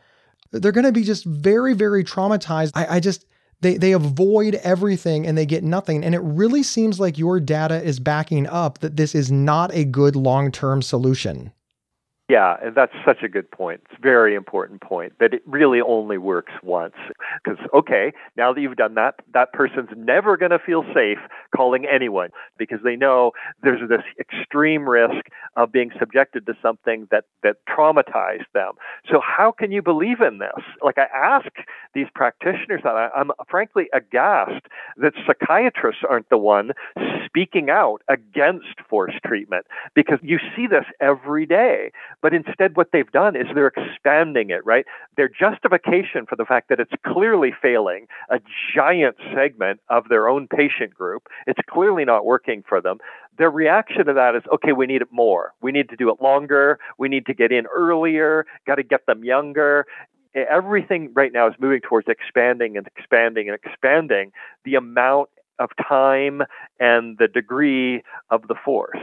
They're 0.50 0.72
going 0.72 0.84
to 0.84 0.92
be 0.92 1.04
just 1.04 1.24
very, 1.24 1.72
very 1.72 2.04
traumatized. 2.04 2.72
I, 2.74 2.96
I 2.96 3.00
just, 3.00 3.24
they, 3.62 3.78
they 3.78 3.92
avoid 3.92 4.56
everything 4.56 5.26
and 5.26 5.38
they 5.38 5.46
get 5.46 5.64
nothing. 5.64 6.04
And 6.04 6.14
it 6.14 6.20
really 6.20 6.62
seems 6.62 7.00
like 7.00 7.16
your 7.16 7.40
data 7.40 7.82
is 7.82 8.00
backing 8.00 8.46
up 8.46 8.80
that 8.80 8.96
this 8.96 9.14
is 9.14 9.32
not 9.32 9.72
a 9.72 9.84
good 9.84 10.14
long 10.14 10.52
term 10.52 10.82
solution. 10.82 11.52
Yeah, 12.28 12.56
and 12.62 12.74
that's 12.74 12.92
such 13.04 13.22
a 13.22 13.28
good 13.28 13.50
point. 13.50 13.82
It's 13.90 13.98
a 13.98 14.02
very 14.02 14.34
important 14.34 14.80
point 14.80 15.12
that 15.18 15.34
it 15.34 15.42
really 15.44 15.80
only 15.80 16.18
works 16.18 16.52
once. 16.62 16.94
Because, 17.44 17.58
okay, 17.74 18.12
now 18.36 18.52
that 18.52 18.60
you've 18.60 18.76
done 18.76 18.94
that, 18.94 19.16
that 19.34 19.52
person's 19.52 19.90
never 19.96 20.36
going 20.36 20.52
to 20.52 20.58
feel 20.58 20.84
safe 20.94 21.18
calling 21.54 21.84
anyone 21.84 22.30
because 22.58 22.78
they 22.84 22.96
know 22.96 23.32
there's 23.62 23.86
this 23.88 24.02
extreme 24.20 24.88
risk 24.88 25.26
of 25.56 25.72
being 25.72 25.90
subjected 25.98 26.46
to 26.46 26.54
something 26.62 27.08
that, 27.10 27.24
that 27.42 27.56
traumatized 27.68 28.46
them. 28.54 28.72
So, 29.10 29.20
how 29.20 29.50
can 29.52 29.72
you 29.72 29.82
believe 29.82 30.20
in 30.20 30.38
this? 30.38 30.64
Like, 30.80 30.98
I 30.98 31.06
ask 31.14 31.50
these 31.92 32.06
practitioners 32.14 32.82
that 32.84 32.94
I, 32.94 33.08
I'm 33.16 33.32
frankly 33.50 33.88
aghast 33.92 34.66
that 34.96 35.12
psychiatrists 35.26 36.02
aren't 36.08 36.28
the 36.28 36.38
one 36.38 36.72
speaking 37.26 37.70
out 37.70 38.02
against 38.08 38.80
forced 38.88 39.18
treatment 39.24 39.66
because 39.94 40.18
you 40.22 40.38
see 40.56 40.66
this 40.66 40.84
every 41.00 41.46
day 41.46 41.90
but 42.20 42.32
instead, 42.32 42.76
what 42.76 42.88
they've 42.92 43.10
done 43.10 43.36
is 43.36 43.46
they're 43.54 43.72
expanding 43.76 44.50
it, 44.50 44.64
right? 44.64 44.86
Their 45.16 45.28
justification 45.28 46.26
for 46.26 46.36
the 46.36 46.44
fact 46.44 46.68
that 46.68 46.80
it's 46.80 46.92
clearly 47.04 47.52
failing 47.60 48.06
a 48.30 48.38
giant 48.74 49.16
segment 49.34 49.80
of 49.88 50.08
their 50.08 50.28
own 50.28 50.48
patient 50.48 50.94
group, 50.94 51.28
it's 51.46 51.60
clearly 51.68 52.04
not 52.04 52.24
working 52.24 52.62
for 52.68 52.80
them. 52.80 52.98
Their 53.38 53.50
reaction 53.50 54.06
to 54.06 54.12
that 54.12 54.36
is, 54.36 54.42
okay, 54.52 54.72
we 54.72 54.86
need 54.86 55.02
it 55.02 55.08
more. 55.10 55.52
We 55.60 55.72
need 55.72 55.88
to 55.88 55.96
do 55.96 56.10
it 56.10 56.22
longer. 56.22 56.78
We 56.98 57.08
need 57.08 57.26
to 57.26 57.34
get 57.34 57.50
in 57.50 57.66
earlier, 57.66 58.46
got 58.66 58.76
to 58.76 58.82
get 58.82 59.06
them 59.06 59.24
younger 59.24 59.86
everything 60.34 61.10
right 61.14 61.32
now 61.32 61.48
is 61.48 61.54
moving 61.58 61.80
towards 61.80 62.08
expanding 62.08 62.76
and 62.76 62.86
expanding 62.86 63.48
and 63.48 63.58
expanding 63.62 64.32
the 64.64 64.74
amount 64.74 65.28
of 65.58 65.70
time 65.86 66.42
and 66.80 67.18
the 67.18 67.28
degree 67.28 68.02
of 68.30 68.48
the 68.48 68.54
force. 68.64 68.98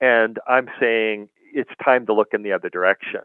And 0.00 0.38
I'm 0.48 0.68
saying 0.80 1.28
it's 1.54 1.70
time 1.82 2.06
to 2.06 2.12
look 2.12 2.28
in 2.32 2.42
the 2.42 2.52
other 2.52 2.68
direction. 2.68 3.20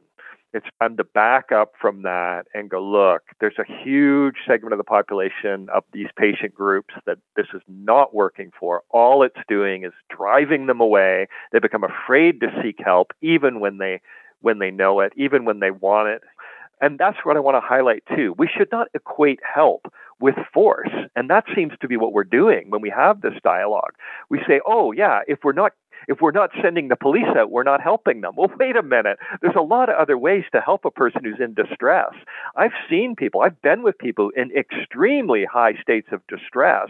It's 0.53 0.65
time 0.81 0.95
to 0.97 1.03
back 1.03 1.51
up 1.51 1.73
from 1.79 2.03
that 2.03 2.47
and 2.53 2.69
go, 2.69 2.81
look, 2.81 3.23
there's 3.41 3.59
a 3.59 3.83
huge 3.83 4.35
segment 4.47 4.73
of 4.73 4.77
the 4.77 4.83
population 4.83 5.67
of 5.73 5.83
these 5.91 6.07
patient 6.17 6.53
groups 6.53 6.93
that 7.05 7.17
this 7.35 7.47
is 7.53 7.61
not 7.67 8.15
working 8.15 8.51
for. 8.57 8.81
All 8.89 9.23
it's 9.23 9.39
doing 9.49 9.83
is 9.83 9.91
driving 10.09 10.67
them 10.67 10.79
away. 10.79 11.27
They 11.51 11.59
become 11.59 11.83
afraid 11.83 12.39
to 12.39 12.47
seek 12.63 12.77
help 12.83 13.11
even 13.21 13.59
when 13.59 13.77
they 13.77 14.01
when 14.41 14.59
they 14.59 14.71
know 14.71 14.99
it, 14.99 15.13
even 15.15 15.45
when 15.45 15.59
they 15.59 15.71
want 15.71 16.09
it. 16.09 16.21
And 16.79 16.99
that's 16.99 17.17
what 17.23 17.37
I 17.37 17.39
want 17.39 17.55
to 17.55 17.61
highlight 17.61 18.03
too. 18.15 18.35
We 18.37 18.47
should 18.47 18.71
not 18.71 18.87
equate 18.93 19.39
help 19.43 19.91
with 20.19 20.35
force. 20.53 20.91
And 21.15 21.29
that 21.29 21.45
seems 21.55 21.73
to 21.81 21.87
be 21.87 21.97
what 21.97 22.13
we're 22.13 22.23
doing 22.23 22.69
when 22.69 22.81
we 22.81 22.89
have 22.89 23.21
this 23.21 23.33
dialogue. 23.43 23.93
We 24.29 24.39
say, 24.47 24.61
oh, 24.65 24.91
yeah, 24.91 25.21
if 25.27 25.39
we're 25.43 25.53
not 25.53 25.73
if 26.07 26.21
we're 26.21 26.31
not 26.31 26.51
sending 26.61 26.87
the 26.87 26.95
police 26.95 27.27
out, 27.35 27.51
we're 27.51 27.63
not 27.63 27.81
helping 27.81 28.21
them. 28.21 28.33
Well, 28.37 28.51
wait 28.59 28.75
a 28.75 28.83
minute. 28.83 29.17
There's 29.41 29.55
a 29.57 29.61
lot 29.61 29.89
of 29.89 29.95
other 29.95 30.15
ways 30.15 30.43
to 30.51 30.61
help 30.61 30.85
a 30.85 30.91
person 30.91 31.23
who's 31.23 31.39
in 31.39 31.55
distress. 31.55 32.13
I've 32.55 32.71
seen 32.87 33.15
people, 33.15 33.41
I've 33.41 33.59
been 33.63 33.81
with 33.81 33.97
people 33.97 34.29
in 34.35 34.51
extremely 34.51 35.43
high 35.43 35.73
states 35.81 36.09
of 36.11 36.21
distress, 36.27 36.89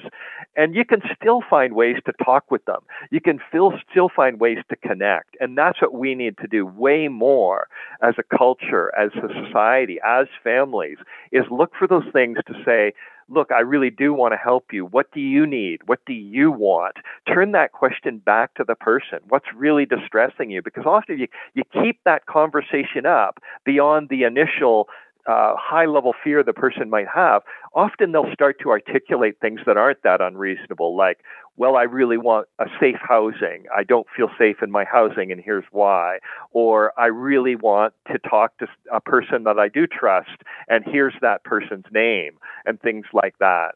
and 0.58 0.76
you 0.76 0.84
can 0.84 1.02
still 1.16 1.42
find 1.50 1.74
ways 1.74 1.96
to 2.06 2.14
talk 2.24 2.52
with 2.52 2.66
them. 2.66 2.82
You 3.12 3.22
can 3.22 3.40
still, 3.48 3.74
still 3.90 4.10
find 4.14 4.42
ways 4.42 4.58
to 4.70 4.76
connect. 4.76 5.38
And 5.40 5.58
that's 5.58 5.82
what 5.82 5.94
we 5.94 6.16
need 6.16 6.38
to 6.40 6.48
do 6.48 6.66
way 6.66 7.08
more 7.08 7.68
as 8.02 8.16
a 8.18 8.38
culture, 8.38 8.92
as 8.98 9.12
a 9.16 9.30
society, 9.46 10.00
as 10.06 10.28
families, 10.44 10.98
is 11.32 11.46
look 11.50 11.72
for 11.80 11.88
those 11.88 12.06
things 12.12 12.38
to 12.48 12.54
say, 12.66 12.94
look, 13.30 13.52
I 13.52 13.60
really 13.60 13.90
do 13.90 14.14
want 14.14 14.34
to 14.34 14.38
help 14.38 14.72
you. 14.72 14.86
What 14.86 15.12
do 15.12 15.20
you 15.20 15.46
need? 15.46 15.82
What 15.86 16.00
do 16.06 16.14
you 16.14 16.52
want? 16.52 16.96
Turn 17.28 17.52
that 17.52 17.72
question 17.72 18.20
back 18.20 18.54
to 18.56 18.64
the 18.64 18.76
person. 18.76 19.20
What's 19.30 19.48
really 19.56 19.86
distressing 19.86 20.50
you? 20.50 20.62
Because 20.62 20.86
often 20.86 21.20
you, 21.20 21.28
you 21.54 21.64
keep 21.74 22.00
that 22.06 22.26
conversation 22.26 23.06
up 23.06 23.40
beyond 23.66 24.10
the 24.10 24.24
initial 24.24 24.88
uh, 25.28 25.54
high 25.58 25.86
level 25.86 26.14
fear 26.24 26.44
the 26.44 26.54
person 26.54 26.90
might 26.90 27.08
have, 27.14 27.42
often 27.74 28.12
they'll 28.12 28.32
start 28.34 28.58
to 28.62 28.70
articulate 28.70 29.36
things 29.40 29.62
that 29.66 29.78
aren't 29.78 30.02
that 30.04 30.22
unreasonable, 30.22 30.96
like, 30.96 31.20
well, 31.58 31.76
I 31.76 31.84
really 31.84 32.18
want 32.18 32.48
a 32.60 32.66
safe 32.80 33.00
housing. 33.02 33.66
I 33.76 33.84
don't 33.84 34.08
feel 34.16 34.30
safe 34.38 34.58
in 34.62 34.72
my 34.72 34.86
housing, 34.86 35.32
and 35.32 35.42
here's 35.44 35.66
why. 35.72 36.20
Or 36.52 36.94
I 36.98 37.08
really 37.08 37.56
want 37.56 37.94
to 38.12 38.20
talk 38.20 38.58
to 38.60 38.68
a 38.94 39.02
person 39.02 39.44
that 39.44 39.58
I 39.58 39.68
do 39.68 39.88
trust, 39.88 40.44
and 40.68 40.84
here's 40.86 41.16
that 41.22 41.44
person's 41.44 41.86
name, 41.92 42.38
and 42.66 42.80
things 42.80 43.06
like 43.12 43.36
that. 43.40 43.72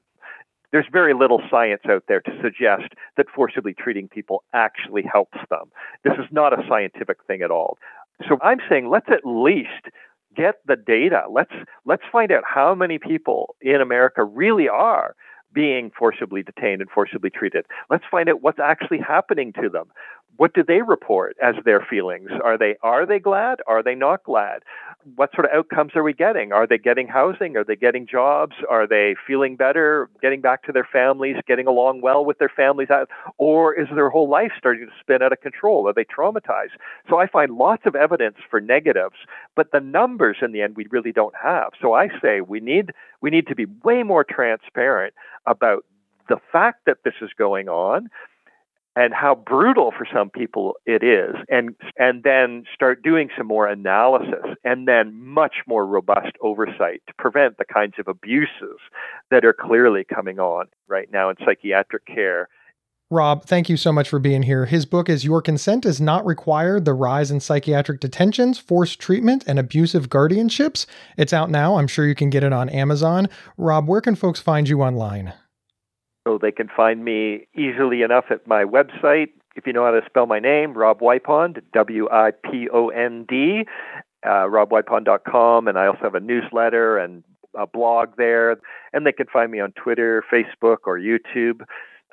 There's 0.71 0.85
very 0.89 1.13
little 1.13 1.41
science 1.49 1.81
out 1.89 2.03
there 2.07 2.21
to 2.21 2.31
suggest 2.41 2.93
that 3.17 3.25
forcibly 3.35 3.73
treating 3.73 4.07
people 4.07 4.43
actually 4.53 5.03
helps 5.03 5.37
them. 5.49 5.71
This 6.03 6.13
is 6.13 6.31
not 6.31 6.57
a 6.57 6.65
scientific 6.69 7.17
thing 7.25 7.41
at 7.41 7.51
all. 7.51 7.77
So 8.29 8.37
I'm 8.41 8.59
saying 8.69 8.89
let's 8.89 9.09
at 9.09 9.25
least 9.25 9.89
get 10.35 10.55
the 10.65 10.75
data. 10.75 11.23
Let's 11.29 11.53
let's 11.85 12.03
find 12.11 12.31
out 12.31 12.43
how 12.45 12.75
many 12.75 12.99
people 12.99 13.55
in 13.61 13.81
America 13.81 14.23
really 14.23 14.67
are 14.69 15.15
being 15.53 15.91
forcibly 15.97 16.43
detained 16.43 16.81
and 16.81 16.89
forcibly 16.89 17.29
treated. 17.29 17.65
Let's 17.89 18.05
find 18.09 18.29
out 18.29 18.41
what's 18.41 18.59
actually 18.59 18.99
happening 18.99 19.53
to 19.61 19.69
them. 19.69 19.85
What 20.37 20.53
do 20.53 20.63
they 20.63 20.81
report 20.81 21.35
as 21.41 21.55
their 21.65 21.85
feelings? 21.87 22.29
Are 22.43 22.57
they 22.57 22.75
are 22.81 23.05
they 23.05 23.19
glad? 23.19 23.59
Are 23.67 23.83
they 23.83 23.95
not 23.95 24.23
glad? 24.23 24.63
What 25.15 25.31
sort 25.33 25.45
of 25.45 25.51
outcomes 25.51 25.93
are 25.95 26.03
we 26.03 26.13
getting? 26.13 26.51
Are 26.51 26.67
they 26.67 26.77
getting 26.77 27.07
housing? 27.07 27.57
Are 27.57 27.63
they 27.63 27.75
getting 27.75 28.07
jobs? 28.07 28.55
Are 28.69 28.87
they 28.87 29.15
feeling 29.25 29.55
better, 29.55 30.09
getting 30.21 30.41
back 30.41 30.63
to 30.63 30.71
their 30.71 30.87
families, 30.91 31.37
getting 31.47 31.67
along 31.67 32.01
well 32.01 32.23
with 32.23 32.37
their 32.37 32.51
families? 32.55 32.89
Uh, 32.89 33.05
or 33.37 33.73
is 33.73 33.87
their 33.93 34.09
whole 34.09 34.29
life 34.29 34.51
starting 34.57 34.85
to 34.85 34.91
spin 34.99 35.21
out 35.21 35.31
of 35.31 35.41
control? 35.41 35.87
Are 35.87 35.93
they 35.93 36.05
traumatized? 36.05 36.77
So 37.09 37.17
I 37.17 37.27
find 37.27 37.53
lots 37.53 37.83
of 37.85 37.95
evidence 37.95 38.37
for 38.49 38.61
negatives, 38.61 39.17
but 39.55 39.71
the 39.71 39.79
numbers 39.79 40.37
in 40.41 40.51
the 40.51 40.61
end 40.61 40.75
we 40.75 40.87
really 40.91 41.11
don't 41.11 41.35
have. 41.41 41.71
So 41.81 41.93
I 41.93 42.09
say 42.21 42.41
we 42.41 42.59
need 42.59 42.91
we 43.21 43.29
need 43.29 43.47
to 43.47 43.55
be 43.55 43.65
way 43.83 44.03
more 44.03 44.23
transparent 44.23 45.13
about 45.45 45.85
the 46.29 46.37
fact 46.51 46.85
that 46.85 46.99
this 47.03 47.15
is 47.21 47.29
going 47.37 47.67
on 47.67 48.09
and 48.95 49.13
how 49.13 49.35
brutal 49.35 49.91
for 49.97 50.05
some 50.13 50.29
people 50.29 50.73
it 50.85 51.03
is 51.03 51.35
and 51.49 51.75
and 51.97 52.23
then 52.23 52.63
start 52.73 53.01
doing 53.03 53.29
some 53.37 53.47
more 53.47 53.67
analysis 53.67 54.45
and 54.63 54.87
then 54.87 55.13
much 55.13 55.57
more 55.67 55.85
robust 55.85 56.31
oversight 56.41 57.01
to 57.07 57.13
prevent 57.17 57.57
the 57.57 57.65
kinds 57.65 57.93
of 57.99 58.07
abuses 58.07 58.79
that 59.29 59.45
are 59.45 59.53
clearly 59.53 60.03
coming 60.03 60.39
on 60.39 60.65
right 60.87 61.09
now 61.11 61.29
in 61.29 61.35
psychiatric 61.45 62.05
care 62.05 62.47
Rob, 63.13 63.43
thank 63.43 63.67
you 63.67 63.75
so 63.75 63.91
much 63.91 64.07
for 64.07 64.19
being 64.19 64.43
here. 64.43 64.65
His 64.65 64.85
book 64.85 65.09
is 65.09 65.25
Your 65.25 65.41
Consent 65.41 65.85
is 65.85 65.99
Not 65.99 66.25
Required 66.25 66.85
The 66.85 66.93
Rise 66.93 67.29
in 67.29 67.41
Psychiatric 67.41 67.99
Detentions, 67.99 68.57
Forced 68.57 69.01
Treatment, 69.01 69.43
and 69.45 69.59
Abusive 69.59 70.07
Guardianships. 70.07 70.85
It's 71.17 71.33
out 71.33 71.49
now. 71.49 71.75
I'm 71.75 71.89
sure 71.89 72.07
you 72.07 72.15
can 72.15 72.29
get 72.29 72.41
it 72.41 72.53
on 72.53 72.69
Amazon. 72.69 73.27
Rob, 73.57 73.89
where 73.89 73.99
can 73.99 74.15
folks 74.15 74.39
find 74.39 74.69
you 74.69 74.81
online? 74.81 75.33
So 76.27 76.37
they 76.39 76.51
can 76.51 76.69
find 76.75 77.03
me 77.03 77.47
easily 77.55 78.03
enough 78.03 78.25
at 78.29 78.45
my 78.47 78.63
website. 78.63 79.29
If 79.55 79.65
you 79.65 79.73
know 79.73 79.83
how 79.83 79.91
to 79.91 80.01
spell 80.05 80.27
my 80.27 80.39
name, 80.39 80.73
Rob 80.73 80.99
Wipond, 80.99 81.61
W 81.73 82.07
I 82.11 82.31
P 82.31 82.69
O 82.71 82.89
N 82.89 83.25
D, 83.27 83.65
uh, 84.23 84.45
robwipond.com. 84.47 85.67
And 85.67 85.77
I 85.77 85.87
also 85.87 86.01
have 86.03 86.15
a 86.15 86.19
newsletter 86.19 86.97
and 86.97 87.23
a 87.57 87.67
blog 87.67 88.15
there. 88.17 88.57
And 88.93 89.05
they 89.05 89.11
can 89.11 89.27
find 89.27 89.51
me 89.51 89.59
on 89.59 89.73
Twitter, 89.73 90.23
Facebook, 90.31 90.77
or 90.85 90.99
YouTube. 90.99 91.61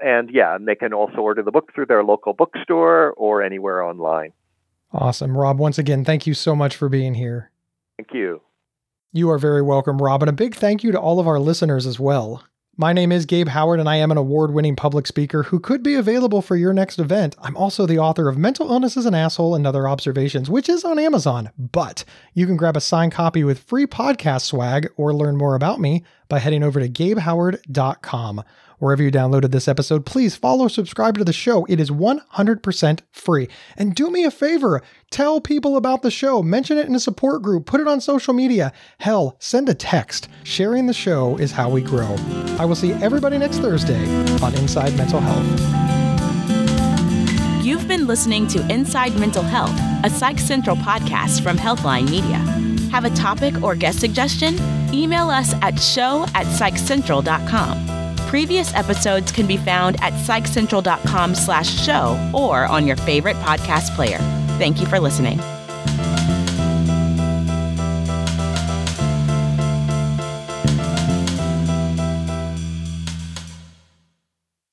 And 0.02 0.30
yeah, 0.32 0.54
and 0.54 0.66
they 0.66 0.74
can 0.74 0.92
also 0.92 1.18
order 1.18 1.42
the 1.42 1.50
book 1.50 1.72
through 1.74 1.86
their 1.86 2.02
local 2.02 2.32
bookstore 2.32 3.12
or 3.12 3.42
anywhere 3.42 3.82
online. 3.82 4.32
Awesome. 4.92 5.36
Rob, 5.36 5.58
once 5.58 5.78
again, 5.78 6.04
thank 6.04 6.26
you 6.26 6.34
so 6.34 6.56
much 6.56 6.76
for 6.76 6.88
being 6.88 7.14
here. 7.14 7.50
Thank 7.98 8.14
you. 8.14 8.40
You 9.12 9.30
are 9.30 9.38
very 9.38 9.62
welcome, 9.62 9.98
Rob. 9.98 10.22
And 10.22 10.30
a 10.30 10.32
big 10.32 10.54
thank 10.54 10.82
you 10.82 10.92
to 10.92 11.00
all 11.00 11.20
of 11.20 11.26
our 11.26 11.38
listeners 11.38 11.86
as 11.86 11.98
well. 11.98 12.44
My 12.80 12.92
name 12.92 13.10
is 13.10 13.26
Gabe 13.26 13.48
Howard, 13.48 13.80
and 13.80 13.88
I 13.88 13.96
am 13.96 14.12
an 14.12 14.18
award 14.18 14.54
winning 14.54 14.76
public 14.76 15.08
speaker 15.08 15.42
who 15.42 15.58
could 15.58 15.82
be 15.82 15.96
available 15.96 16.40
for 16.40 16.54
your 16.54 16.72
next 16.72 17.00
event. 17.00 17.34
I'm 17.42 17.56
also 17.56 17.86
the 17.86 17.98
author 17.98 18.28
of 18.28 18.38
Mental 18.38 18.70
Illness 18.70 18.96
is 18.96 19.04
an 19.04 19.16
Asshole 19.16 19.56
and 19.56 19.66
Other 19.66 19.88
Observations, 19.88 20.48
which 20.48 20.68
is 20.68 20.84
on 20.84 20.96
Amazon. 20.96 21.50
But 21.58 22.04
you 22.34 22.46
can 22.46 22.56
grab 22.56 22.76
a 22.76 22.80
signed 22.80 23.10
copy 23.10 23.42
with 23.42 23.64
free 23.64 23.86
podcast 23.86 24.42
swag 24.42 24.92
or 24.96 25.12
learn 25.12 25.36
more 25.36 25.56
about 25.56 25.80
me 25.80 26.04
by 26.28 26.38
heading 26.38 26.62
over 26.62 26.80
to 26.80 26.88
gabehoward.com. 26.88 28.42
Wherever 28.78 29.02
you 29.02 29.10
downloaded 29.10 29.50
this 29.50 29.66
episode, 29.66 30.06
please 30.06 30.36
follow, 30.36 30.68
subscribe 30.68 31.18
to 31.18 31.24
the 31.24 31.32
show. 31.32 31.64
It 31.68 31.80
is 31.80 31.90
100% 31.90 33.00
free. 33.10 33.48
And 33.76 33.94
do 33.94 34.08
me 34.10 34.24
a 34.24 34.30
favor 34.30 34.82
tell 35.10 35.40
people 35.40 35.76
about 35.76 36.02
the 36.02 36.10
show, 36.10 36.42
mention 36.42 36.78
it 36.78 36.86
in 36.86 36.94
a 36.94 37.00
support 37.00 37.42
group, 37.42 37.66
put 37.66 37.80
it 37.80 37.88
on 37.88 38.00
social 38.00 38.34
media. 38.34 38.72
Hell, 39.00 39.36
send 39.40 39.68
a 39.68 39.74
text. 39.74 40.28
Sharing 40.44 40.86
the 40.86 40.92
show 40.92 41.36
is 41.38 41.50
how 41.50 41.70
we 41.70 41.80
grow. 41.80 42.14
I 42.58 42.64
will 42.66 42.76
see 42.76 42.92
everybody 42.92 43.38
next 43.38 43.58
Thursday 43.58 44.04
on 44.42 44.54
Inside 44.54 44.96
Mental 44.96 45.20
Health. 45.20 45.78
You've 47.64 47.88
been 47.88 48.06
listening 48.06 48.46
to 48.48 48.66
Inside 48.72 49.18
Mental 49.18 49.42
Health, 49.42 49.78
a 50.04 50.10
Psych 50.10 50.38
Central 50.38 50.76
podcast 50.76 51.42
from 51.42 51.56
Healthline 51.56 52.08
Media. 52.08 52.38
Have 52.90 53.04
a 53.04 53.10
topic 53.10 53.62
or 53.62 53.74
guest 53.74 53.98
suggestion? 53.98 54.56
Email 54.92 55.30
us 55.30 55.54
at 55.62 55.78
show 55.78 56.24
at 56.34 56.46
psychcentral.com. 56.46 57.86
Previous 58.28 58.74
episodes 58.74 59.32
can 59.32 59.46
be 59.46 59.56
found 59.56 59.96
at 60.02 60.12
psychcentral.com 60.12 61.34
slash 61.34 61.68
show 61.68 62.30
or 62.34 62.66
on 62.66 62.86
your 62.86 62.96
favorite 62.96 63.36
podcast 63.36 63.94
player. 63.96 64.18
Thank 64.58 64.80
you 64.80 64.86
for 64.86 65.00
listening. 65.00 65.40